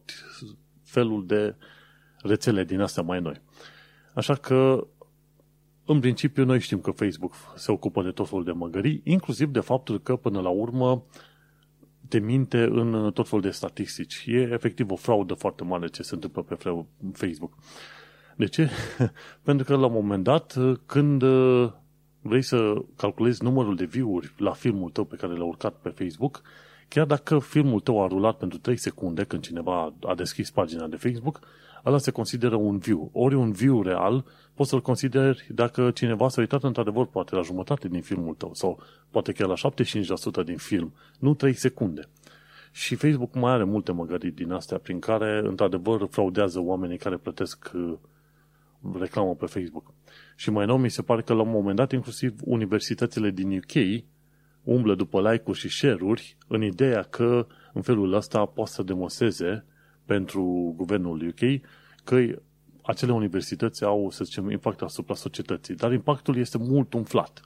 [0.82, 1.54] felul de
[2.22, 3.40] rețele din astea mai noi.
[4.14, 4.86] Așa că,
[5.84, 9.60] în principiu, noi știm că Facebook se ocupă de tot felul de măgării, inclusiv de
[9.60, 11.04] faptul că, până la urmă,
[12.14, 14.24] te minte în tot felul de statistici.
[14.26, 16.56] E efectiv o fraudă foarte mare ce se întâmplă pe
[17.12, 17.52] Facebook.
[18.36, 18.70] De ce?
[19.46, 20.56] Pentru că la un moment dat,
[20.86, 21.72] când uh,
[22.20, 26.42] vrei să calculezi numărul de view-uri la filmul tău pe care l-a urcat pe Facebook,
[26.88, 30.96] chiar dacă filmul tău a rulat pentru 3 secunde când cineva a deschis pagina de
[30.96, 31.40] Facebook,
[31.84, 33.10] ăla se consideră un view.
[33.12, 34.24] Ori un view real
[34.54, 38.82] poți să-l consideri dacă cineva s-a uitat într-adevăr poate la jumătate din filmul tău sau
[39.10, 39.70] poate chiar la
[40.42, 42.08] 75% din film, nu 3 secunde.
[42.72, 47.70] Și Facebook mai are multe măgării din astea prin care într-adevăr fraudează oamenii care plătesc
[47.74, 47.94] uh,
[48.98, 49.92] reclamă pe Facebook.
[50.36, 54.04] Și mai nou mi se pare că la un moment dat inclusiv universitățile din UK
[54.62, 59.64] umblă după like-uri și share-uri în ideea că în felul ăsta poate să demonstreze
[60.04, 61.60] pentru guvernul UK
[62.04, 62.16] că
[62.82, 67.40] acele universități au, să zicem, impact asupra societății, dar impactul este mult umflat.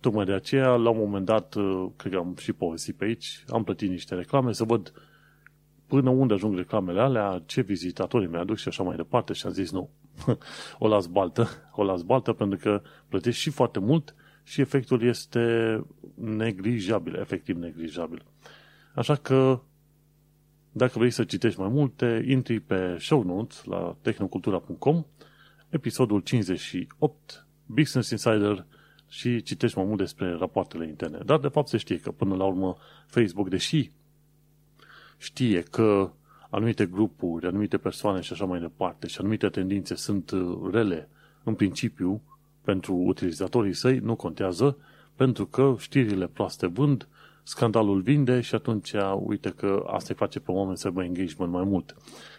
[0.00, 3.44] Tocmai de aceea, la un moment dat, uh, cred că am și povestit pe aici,
[3.48, 4.92] am plătit niște reclame să văd
[5.86, 9.70] până unde ajung reclamele alea, ce vizitatori mi-aduc și așa mai departe și am zis
[9.70, 9.90] nu,
[10.78, 15.84] o las baltă, o las baltă pentru că plătești și foarte mult și efectul este
[16.14, 18.24] neglijabil, efectiv neglijabil.
[18.94, 19.60] Așa că
[20.72, 25.04] dacă vrei să citești mai multe, intri pe show notes la tehnocultura.com,
[25.68, 28.66] episodul 58, Business Insider
[29.08, 31.18] și citești mai mult despre rapoartele interne.
[31.24, 33.90] Dar de fapt se știe că până la urmă Facebook, deși
[35.18, 36.12] știe că
[36.50, 40.32] anumite grupuri, anumite persoane și așa mai departe și anumite tendințe sunt
[40.72, 41.08] rele
[41.42, 42.22] în principiu
[42.60, 44.76] pentru utilizatorii săi, nu contează,
[45.14, 47.08] pentru că știrile proaste vând,
[47.42, 51.64] scandalul vinde și atunci uite că asta îi face pe oameni să aibă engagement mai
[51.64, 51.96] mult.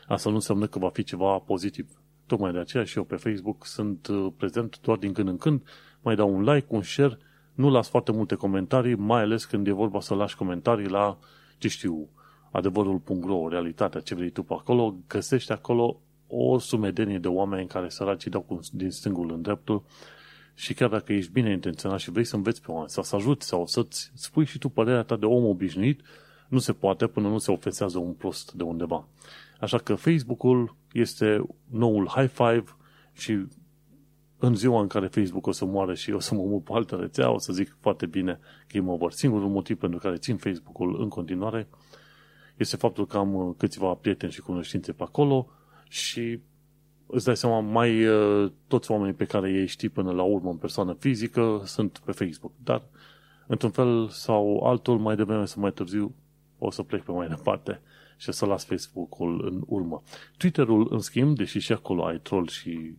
[0.08, 1.89] Asta nu înseamnă că va fi ceva pozitiv.
[2.26, 5.62] Tocmai de aceea și eu pe Facebook sunt uh, prezent doar din când în când,
[6.02, 7.18] mai dau un like, un share,
[7.54, 11.18] nu las foarte multe comentarii, mai ales când e vorba să lași comentarii la,
[11.58, 12.10] ce știu,
[12.52, 18.28] adevărul.ro, realitatea, ce vrei tu pe acolo, găsești acolo o sumedenie de oameni care săraci
[18.28, 19.84] dau din stângul în dreptul
[20.54, 23.47] și chiar dacă ești bine intenționat și vrei să înveți pe oameni, sau să ajuți
[23.47, 26.02] sau să-ți spui și tu părerea ta de om obișnuit,
[26.47, 29.08] nu se poate până nu se ofensează un prost de undeva.
[29.60, 32.64] Așa că Facebook-ul este noul high five
[33.14, 33.45] și
[34.38, 36.95] în ziua în care Facebook o să moare și o să mă mut pe altă
[36.95, 39.12] rețea, o să zic foarte bine game over.
[39.12, 41.68] Singurul motiv pentru care țin Facebook-ul în continuare
[42.58, 45.49] este faptul că am câțiva prieteni și cunoștințe pe acolo
[45.89, 46.39] și
[47.12, 50.57] îți dai seama, mai uh, toți oamenii pe care ei știi până la urmă în
[50.57, 52.51] persoană fizică sunt pe Facebook.
[52.64, 52.84] Dar,
[53.47, 56.16] într-un fel sau altul, mai devreme sau mai târziu,
[56.57, 57.82] o să plec pe mai departe
[58.18, 60.03] și o să las Facebook-ul în urmă.
[60.38, 62.95] Twitter-ul, în schimb, deși și acolo ai troll și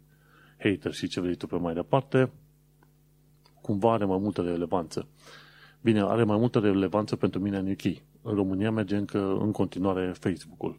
[0.58, 2.30] hater și ce vrei tu pe mai departe,
[3.60, 5.08] cumva are mai multă relevanță.
[5.80, 7.84] Bine, are mai multă relevanță pentru mine în UK.
[8.22, 10.78] În România merge încă în continuare Facebook-ul.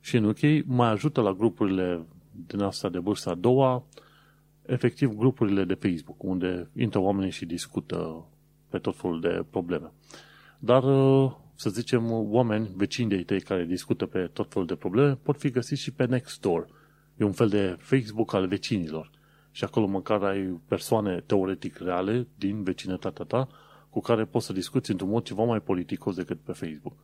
[0.00, 2.06] Și în UK mai ajută la grupurile
[2.46, 3.84] din asta de vârstă a doua,
[4.66, 8.24] efectiv grupurile de Facebook, unde intră oamenii și discută
[8.68, 9.92] pe tot felul de probleme.
[10.58, 15.18] Dar, uh, să zicem, oameni vecini de tăi care discută pe tot felul de probleme
[15.22, 16.68] pot fi găsiți și pe Nextdoor.
[17.16, 19.10] E un fel de Facebook al vecinilor.
[19.50, 23.48] Și acolo măcar ai persoane teoretic reale din vecinătatea ta
[23.90, 26.96] cu care poți să discuți într-un mod ceva mai politicos decât pe Facebook.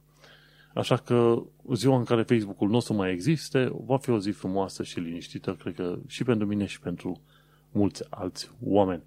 [0.75, 4.31] Așa că ziua în care Facebook-ul nu o să mai existe, va fi o zi
[4.31, 7.21] frumoasă și liniștită, cred că și pentru mine și pentru
[7.73, 9.03] mulți alți oameni.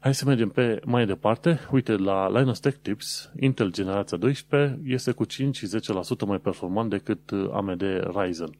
[0.00, 1.58] Hai să mergem pe mai departe.
[1.70, 6.90] Uite, la Linus Tech Tips, Intel generația 12 este cu 5 și 10% mai performant
[6.90, 7.82] decât AMD
[8.14, 8.50] Ryzen.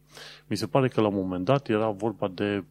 [0.47, 2.65] Mi se pare că la un moment dat era vorba de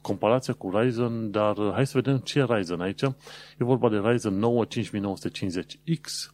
[0.00, 3.02] comparația cu Ryzen, dar hai să vedem ce e Ryzen aici.
[3.02, 3.14] E
[3.58, 6.30] vorba de Ryzen 9 5950X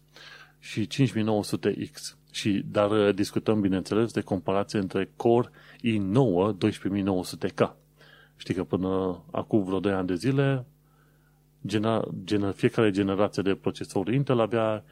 [0.66, 2.16] și 5900X.
[2.30, 7.72] Și, dar uh, discutăm, bineînțeles, de comparație între Core i9 12900K.
[8.36, 10.66] Știi că până acum vreo 2 ani de zile,
[11.66, 14.84] gener, gener, fiecare generație de procesori Intel avea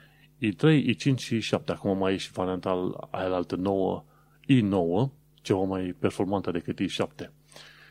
[0.43, 1.65] i3, i5 și i7.
[1.67, 4.05] Acum mai e și varianta aia altă nouă,
[4.43, 5.11] i9,
[5.43, 7.31] ceva mai performantă decât i7.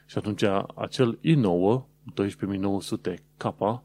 [0.05, 0.43] Și atunci
[0.75, 3.81] acel i9, 12900K,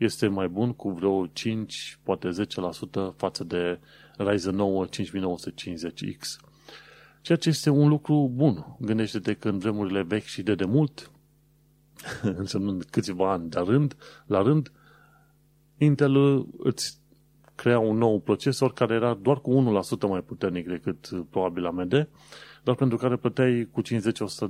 [0.00, 3.80] este mai bun cu vreo 5, poate 10% față de
[4.16, 6.40] Ryzen 9 5950X.
[7.20, 8.76] Ceea ce este un lucru bun.
[8.80, 11.10] Gândește-te că în vremurile vechi și de demult,
[12.22, 13.96] însemnând câțiva ani de rând,
[14.26, 14.72] la rând,
[15.78, 16.98] Intel îți
[17.54, 22.08] crea un nou procesor care era doar cu 1% mai puternic decât probabil AMD,
[22.64, 23.86] dar pentru care plăteai cu 50-100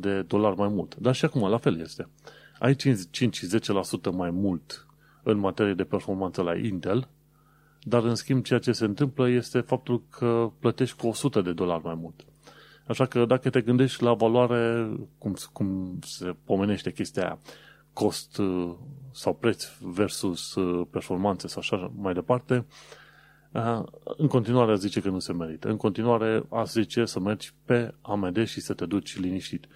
[0.01, 0.97] de dolari mai mult.
[0.97, 2.09] Dar și acum la fel este.
[2.59, 2.79] Ai 5-10%
[4.13, 4.85] mai mult
[5.23, 7.09] în materie de performanță la Intel,
[7.83, 11.85] dar în schimb ceea ce se întâmplă este faptul că plătești cu 100 de dolari
[11.85, 12.25] mai mult.
[12.87, 17.39] Așa că dacă te gândești la valoare, cum, cum se pomenește chestia aia,
[17.93, 18.75] cost uh,
[19.11, 22.67] sau preț versus uh, performanțe sau așa mai departe,
[23.53, 23.83] uh,
[24.17, 25.69] în continuare zice că nu se merită.
[25.69, 29.67] În continuare a zice să mergi pe AMD și să te duci liniștit.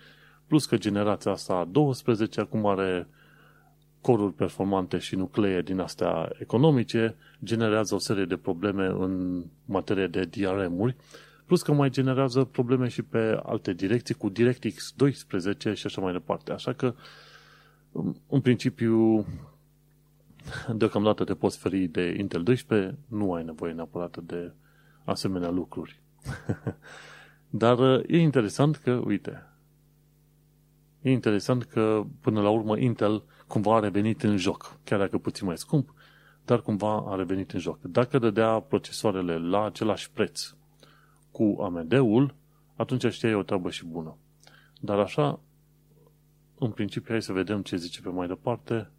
[0.46, 3.08] Plus că generația asta 12 acum are
[4.04, 10.24] coruri performante și nuclee din astea economice, generează o serie de probleme în materie de
[10.24, 10.96] DRM-uri,
[11.46, 16.12] plus că mai generează probleme și pe alte direcții cu DirectX 12 și așa mai
[16.12, 16.52] departe.
[16.52, 16.94] Așa că,
[18.28, 19.26] în principiu,
[20.76, 24.52] deocamdată te poți feri de Intel 12, nu ai nevoie neapărat de
[25.04, 26.00] asemenea lucruri.
[27.62, 29.46] Dar e interesant că, uite,
[31.02, 33.22] e interesant că până la urmă Intel
[33.54, 35.94] cumva a revenit în joc, chiar dacă puțin mai scump,
[36.44, 37.80] dar cumva a revenit în joc.
[37.82, 40.54] Dacă dădea procesoarele la același preț
[41.30, 42.34] cu AMD-ul,
[42.76, 44.16] atunci știai o treabă și bună.
[44.80, 45.40] Dar așa,
[46.58, 48.90] în principiu, hai să vedem ce zice pe mai departe.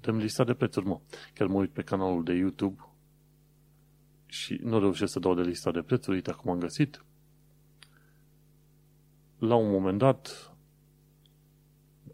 [0.00, 1.00] Dăm lista de prețuri, mă.
[1.34, 2.88] Chiar mă uit pe canalul de YouTube
[4.26, 7.04] și nu reușesc să dau de lista de prețuri, uite acum am găsit.
[9.38, 10.51] La un moment dat,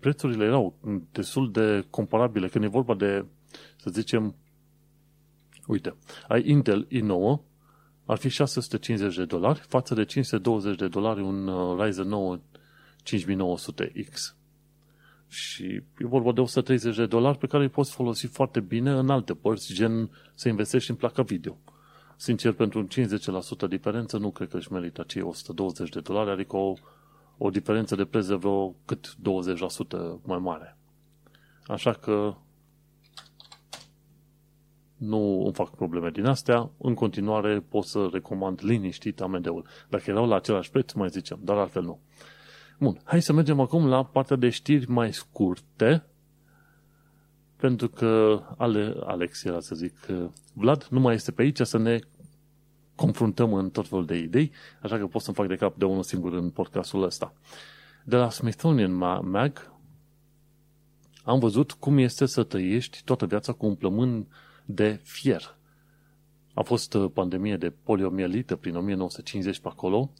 [0.00, 0.74] prețurile erau
[1.12, 2.48] destul de comparabile.
[2.48, 3.24] Când e vorba de,
[3.76, 4.34] să zicem,
[5.66, 5.94] uite,
[6.28, 7.40] ai Intel i9,
[8.04, 12.38] ar fi 650 de dolari față de 520 de dolari un uh, Ryzen 9
[13.04, 14.34] 5900X.
[15.28, 15.64] Și
[15.98, 19.34] e vorba de 130 de dolari pe care îi poți folosi foarte bine în alte
[19.34, 21.58] părți, gen să investești în placa video.
[22.16, 22.88] Sincer, pentru un
[23.66, 26.74] 50% diferență nu cred că își merită acei 120 de dolari, adică o
[27.38, 29.16] o diferență de preț de vreo cât 20%
[30.22, 30.76] mai mare.
[31.66, 32.34] Așa că
[34.96, 36.70] nu îmi fac probleme din astea.
[36.78, 39.66] În continuare pot să recomand liniștit AMD-ul.
[39.88, 42.00] Dacă erau la același preț, mai zicem, dar altfel nu.
[42.78, 46.04] Bun, hai să mergem acum la partea de știri mai scurte,
[47.56, 49.94] pentru că Ale, Alex era să zic,
[50.52, 51.98] Vlad nu mai este pe aici să ne
[52.98, 56.02] confruntăm în tot felul de idei, așa că pot să-mi fac de cap de unul
[56.02, 57.32] singur în podcastul ăsta.
[58.04, 58.92] De la Smithsonian
[59.22, 59.72] Mag
[61.24, 64.26] am văzut cum este să trăiești toată viața cu un plămân
[64.64, 65.56] de fier.
[66.54, 70.10] A fost uh, pandemie de poliomielită prin 1950 pe acolo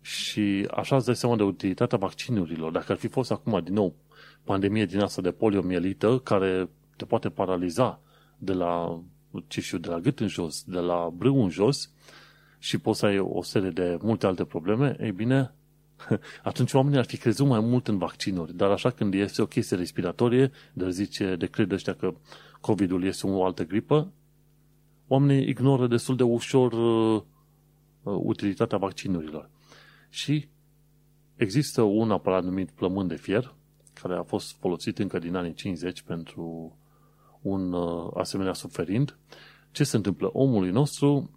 [0.00, 2.72] și așa îți dai seama de utilitatea vaccinurilor.
[2.72, 3.94] Dacă ar fi fost acum din nou
[4.44, 8.00] pandemie din asta de poliomielită care te poate paraliza
[8.38, 9.02] de la
[9.46, 11.90] ce știu, de la gât în jos, de la brâu în jos
[12.58, 15.54] și poți să ai o serie de multe alte probleme, ei bine,
[16.42, 18.56] atunci oamenii ar fi crezut mai mult în vaccinuri.
[18.56, 22.14] Dar așa când este o chestie respiratorie, de zice, de cred ăștia că
[22.60, 24.12] COVID-ul este o altă gripă,
[25.06, 27.22] oamenii ignoră destul de ușor uh,
[28.02, 29.50] uh, utilitatea vaccinurilor.
[30.08, 30.48] Și
[31.36, 33.54] există un aparat numit plămân de fier,
[33.92, 36.76] care a fost folosit încă din anii 50 pentru
[37.46, 39.16] un uh, asemenea suferind,
[39.70, 40.30] ce se întâmplă?
[40.32, 41.30] Omului nostru,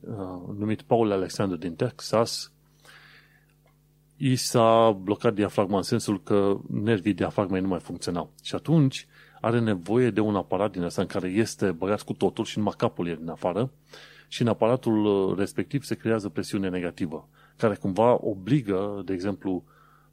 [0.00, 2.52] uh, numit Paul Alexander din Texas,
[4.16, 8.32] i s-a blocat diafragma în sensul că nervii diafragmei nu mai funcționau.
[8.42, 9.06] Și atunci
[9.40, 12.74] are nevoie de un aparat din ăsta în care este băgat cu totul și numai
[12.76, 13.70] capul e din afară
[14.28, 19.64] și în aparatul uh, respectiv se creează presiune negativă, care cumva obligă, de exemplu,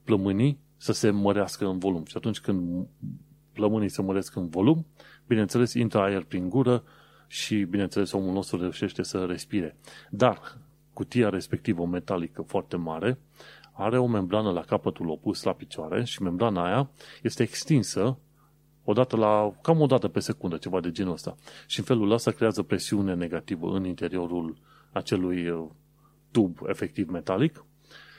[0.04, 2.06] plămânii să se mărească în volum.
[2.06, 2.88] Și atunci când
[3.56, 4.86] plămânii se măresc în volum,
[5.28, 6.84] bineînțeles, intră aer prin gură
[7.28, 9.78] și, bineînțeles, omul nostru reușește să respire.
[10.10, 10.58] Dar
[10.94, 13.20] cutia respectivă metalică foarte mare
[13.72, 16.90] are o membrană la capătul opus la picioare și membrana aia
[17.22, 18.18] este extinsă
[18.84, 21.36] odată la, cam o dată pe secundă, ceva de genul ăsta.
[21.68, 24.58] Și în felul ăsta creează presiune negativă în interiorul
[24.92, 25.68] acelui uh,
[26.32, 27.66] tub efectiv metalic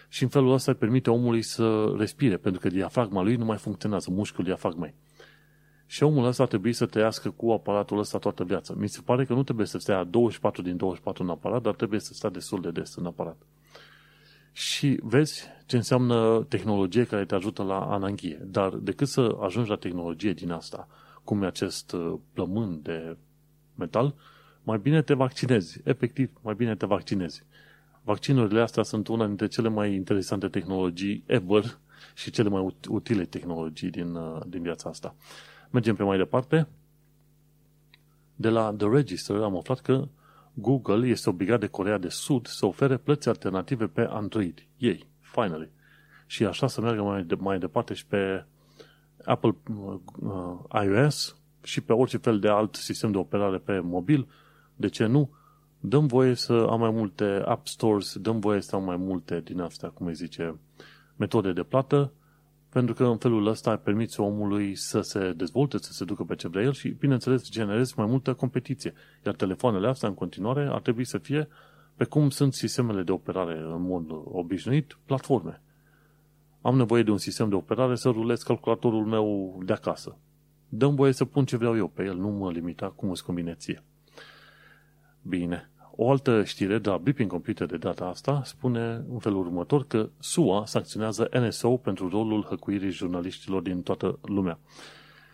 [0.08, 3.56] și în felul ăsta îi permite omului să respire, pentru că diafragma lui nu mai
[3.56, 4.94] funcționează, mușchiul diafragmei.
[5.86, 8.74] Și omul ăsta ar trebui să trăiască cu aparatul ăsta toată viața.
[8.76, 12.00] Mi se pare că nu trebuie să stea 24 din 24 în aparat, dar trebuie
[12.00, 13.36] să stea destul de des în aparat.
[14.52, 18.40] Și vezi ce înseamnă tehnologie care te ajută la ananghie.
[18.44, 20.88] Dar decât să ajungi la tehnologie din asta,
[21.24, 23.16] cum e acest uh, plămân de
[23.74, 24.14] metal,
[24.62, 25.80] mai bine te vaccinezi.
[25.84, 27.44] Efectiv, mai bine te vaccinezi.
[28.02, 31.78] Vaccinurile astea sunt una dintre cele mai interesante tehnologii ever
[32.14, 35.14] și cele mai utile tehnologii din, uh, din viața asta.
[35.70, 36.68] Mergem pe mai departe.
[38.34, 40.08] De la The Register am aflat că
[40.54, 44.66] Google este obligat de Corea de Sud să ofere plăți alternative pe Android.
[44.76, 45.70] Ei, finally.
[46.26, 48.44] Și așa să meargă mai, de, mai departe și pe
[49.24, 49.56] Apple
[50.20, 54.28] uh, iOS și pe orice fel de alt sistem de operare pe mobil.
[54.76, 55.30] De ce nu?
[55.80, 59.60] Dăm voie să am mai multe app stores, dăm voie să am mai multe din
[59.60, 60.58] astea, cum îi zice,
[61.16, 62.12] metode de plată
[62.76, 66.48] pentru că în felul ăsta permiți omului să se dezvolte, să se ducă pe ce
[66.48, 68.92] vrea el și, bineînțeles, generezi mai multă competiție.
[69.26, 71.48] Iar telefoanele astea, în continuare, ar trebui să fie
[71.94, 75.62] pe cum sunt sistemele de operare în mod obișnuit, platforme.
[76.60, 80.18] Am nevoie de un sistem de operare să rulez calculatorul meu de acasă.
[80.68, 83.54] Dăm voie să pun ce vreau eu pe el, nu mă limita cum îți convine
[83.54, 83.82] ție.
[85.22, 85.70] Bine.
[85.98, 90.08] O altă știre de la Blipping Computer de data asta spune în felul următor că
[90.18, 94.58] SUA sancționează NSO pentru rolul hăcuirii jurnaliștilor din toată lumea.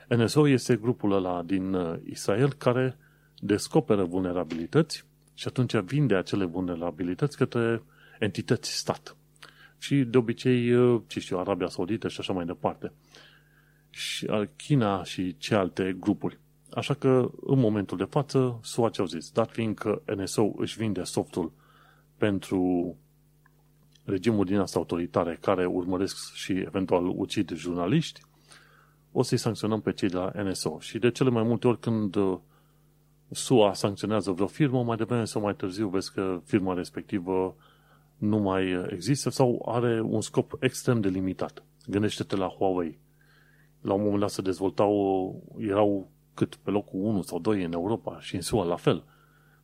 [0.09, 2.97] NSO este grupul ăla din uh, Israel care
[3.39, 5.05] descoperă vulnerabilități
[5.35, 7.83] și atunci vinde acele vulnerabilități către
[8.19, 9.17] entități stat.
[9.79, 12.93] Și de obicei, uh, ce știu, Arabia Saudită și așa mai departe.
[13.91, 16.39] Și uh, China și ce alte grupuri.
[16.75, 19.31] Așa că, în momentul de față, SUA ce au zis?
[19.31, 21.53] Dat fiind că NSO își vinde softul
[22.17, 22.97] pentru
[24.05, 28.21] regimul din asta autoritare care urmăresc și eventual ucid jurnaliști,
[29.13, 30.79] o să-i sancționăm pe cei de la NSO.
[30.81, 32.39] Și de cele mai multe ori când uh,
[33.31, 37.57] SUA sancționează vreo firmă, mai devreme sau mai târziu vezi că firma respectivă
[38.17, 41.63] nu mai există sau are un scop extrem de limitat.
[41.87, 42.99] Gândește-te la Huawei.
[43.81, 48.21] La un moment dat se dezvoltau, erau cât pe locul 1 sau 2 în Europa
[48.21, 49.05] și în SUA la fel.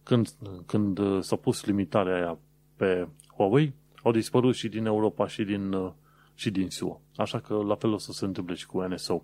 [0.02, 0.28] Când,
[0.66, 2.38] când uh, s-a pus limitarea aia
[2.76, 5.92] pe Huawei, au dispărut și din Europa și din, uh,
[6.34, 7.00] și din SUA.
[7.16, 9.22] Așa că la fel o să se întâmple și cu NSO.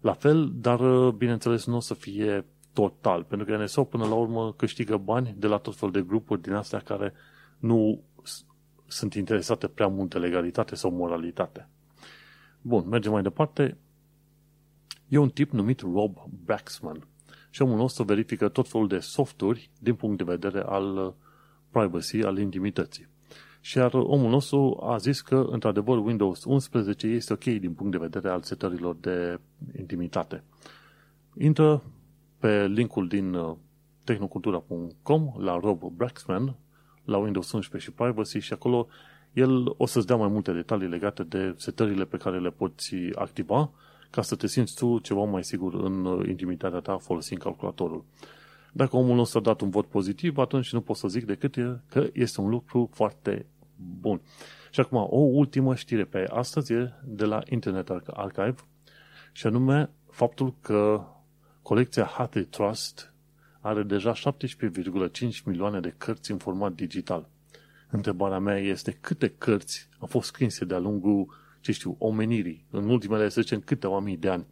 [0.00, 4.14] La fel, dar uh, bineînțeles nu o să fie total, pentru că NSO până la
[4.14, 7.12] urmă câștigă bani de la tot fel de grupuri din astea care
[7.58, 8.02] nu
[8.86, 11.68] sunt interesate prea mult de legalitate sau moralitate.
[12.60, 13.76] Bun, mergem mai departe.
[15.08, 17.06] E un tip numit Rob Baxman
[17.50, 21.12] și omul nostru verifică tot felul de softuri din punct de vedere al uh,
[21.70, 23.08] privacy, al intimității.
[23.60, 27.98] Și iar omul nostru a zis că, într-adevăr, Windows 11 este ok din punct de
[27.98, 29.40] vedere al setărilor de
[29.78, 30.42] intimitate.
[31.38, 31.82] Intră
[32.38, 33.56] pe linkul din uh,
[34.04, 36.56] tehnocultura.com la Rob Braxman,
[37.04, 38.86] la Windows 11 și Privacy și acolo
[39.32, 43.70] el o să-ți dea mai multe detalii legate de setările pe care le poți activa
[44.10, 48.04] ca să te simți tu ceva mai sigur în uh, intimitatea ta folosind calculatorul.
[48.72, 51.54] Dacă omul nostru a dat un vot pozitiv, atunci nu pot să zic decât
[51.88, 53.46] că este un lucru foarte
[54.00, 54.20] bun.
[54.70, 58.54] Și acum, o ultimă știre pe astăzi e de la Internet Archive
[59.32, 61.06] și anume faptul că
[61.62, 63.14] colecția Hathi Trust
[63.60, 67.28] are deja 17,5 milioane de cărți în format digital.
[67.90, 71.34] Întrebarea mea este câte cărți au fost scrise de-a lungul
[71.66, 74.46] ce știu, omenirii, în ultimele, să zicem, câteva mii de ani.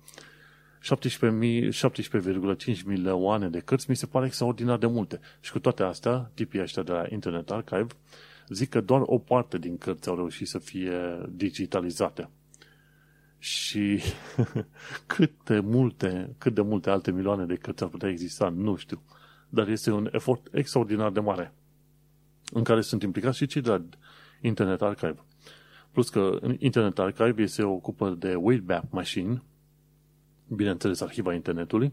[0.80, 5.20] 17,5 milioane de cărți mi se pare extraordinar de multe.
[5.40, 7.86] Și cu toate astea, tipii ăștia de la Internet Archive
[8.48, 12.30] zic că doar o parte din cărți au reușit să fie digitalizate.
[13.38, 14.00] Și
[15.06, 19.02] cât de multe, cât de multe alte milioane de cărți ar putea exista, nu știu.
[19.48, 21.54] Dar este un efort extraordinar de mare
[22.52, 23.84] în care sunt implicați și cei de la
[24.40, 25.24] Internet Archive.
[25.94, 29.42] Plus că Internet Archive se ocupă de Wayback Machine,
[30.48, 31.92] bineînțeles arhiva internetului,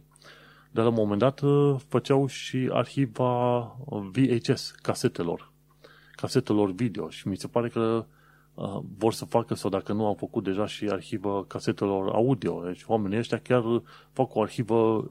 [0.71, 5.51] dar la un moment dat uh, făceau și arhiva VHS, casetelor,
[6.11, 8.05] casetelor video și mi se pare că
[8.53, 12.63] uh, vor să facă sau dacă nu au făcut deja și arhiva casetelor audio.
[12.65, 13.81] Deci oamenii ăștia chiar
[14.11, 15.07] fac o arhivă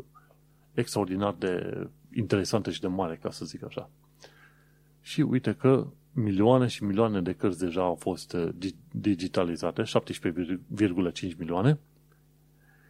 [0.74, 3.90] extraordinar de interesantă și de mare, ca să zic așa.
[5.00, 5.86] Și uite că
[6.22, 8.48] milioane și milioane de cărți deja au fost uh,
[8.90, 11.78] digitalizate, 17,5 milioane,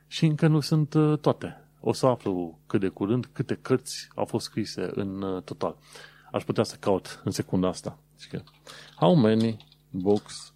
[0.07, 1.65] și încă nu sunt uh, toate.
[1.81, 5.77] O să aflu cât de curând câte cărți au fost scrise în uh, total.
[6.33, 7.99] Aș putea să caut în secunda asta.
[8.97, 9.57] How many
[9.91, 10.55] books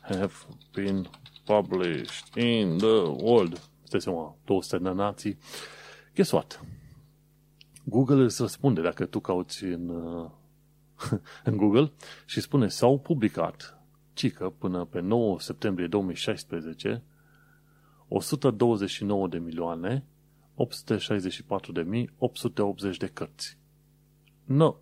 [0.00, 0.32] have
[0.72, 1.08] been
[1.44, 3.60] published in the world.
[3.82, 5.38] Stai seama, 200 de nații.
[6.14, 6.64] Guess what?
[7.84, 9.88] Google îți răspunde dacă tu cauți în,
[11.44, 11.92] în Google
[12.26, 13.78] și spune s-au publicat,
[14.12, 17.02] cică, până pe 9 septembrie 2016,
[18.08, 20.04] 129 de milioane
[20.54, 23.58] 864 de mii 880 de cărți.
[24.44, 24.56] Nu.
[24.56, 24.76] No.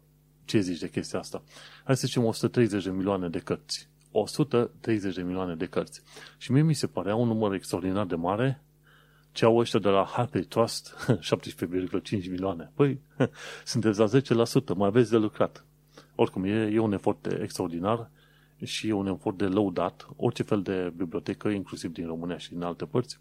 [0.45, 1.43] Ce zici de chestia asta?
[1.85, 3.89] Hai să zicem 130 de milioane de cărți.
[4.11, 6.03] 130 de milioane de cărți.
[6.39, 8.63] Și mie mi se părea un număr extraordinar de mare
[9.33, 10.95] ce au ăștia de la Happy Trust,
[11.37, 12.73] 17,5 milioane.
[12.75, 13.01] Păi,
[13.65, 15.65] sunteți la 10%, mai aveți de lucrat.
[16.23, 18.11] Oricum, e, e un efort extraordinar
[18.65, 20.09] și e un efort de lăudat.
[20.17, 23.19] Orice fel de bibliotecă, inclusiv din România și din alte părți,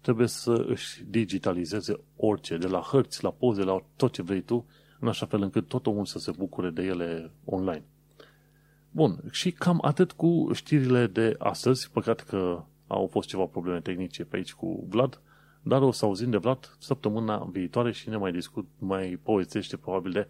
[0.00, 4.66] trebuie să își digitalizeze orice, de la hărți, la poze, la tot ce vrei tu,
[5.00, 7.84] în așa fel încât tot omul să se bucure de ele online.
[8.90, 11.90] Bun, și cam atât cu știrile de astăzi.
[11.90, 15.20] Păcat că au fost ceva probleme tehnice pe aici cu Vlad,
[15.62, 20.12] dar o să auzim de Vlad săptămâna viitoare și ne mai discut, mai povestește probabil
[20.12, 20.28] de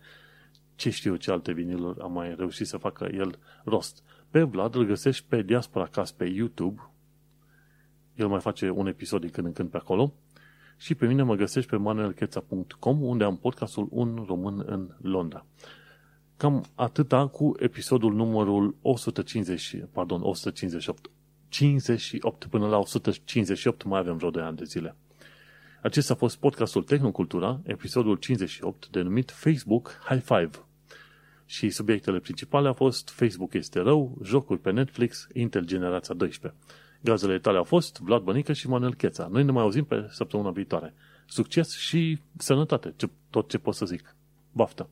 [0.81, 4.03] ce știu ce alte viniluri a mai reușit să facă el rost.
[4.31, 6.91] Pe Vlad îl găsești pe Diaspora Cast pe YouTube.
[8.15, 10.13] El mai face un episod din când în când pe acolo.
[10.77, 15.47] Și pe mine mă găsești pe manuelcheța.com unde am podcastul Un Român în Londra.
[16.37, 21.11] Cam atâta cu episodul numărul 150, pardon, 158.
[21.49, 24.97] 58 până la 158 mai avem vreo 2 ani de zile.
[25.83, 30.70] Acesta a fost podcastul Tehnocultura, episodul 58, denumit Facebook High Five.
[31.51, 36.61] Și subiectele principale au fost Facebook este rău, jocuri pe Netflix, Intel Generația 12.
[37.01, 39.27] Gazele tale au fost Vlad Bănică și Manuel Cheța.
[39.27, 40.95] Noi ne mai auzim pe săptămâna viitoare.
[41.27, 42.95] Succes și sănătate,
[43.31, 44.17] tot ce pot să zic.
[44.53, 44.89] Baftă!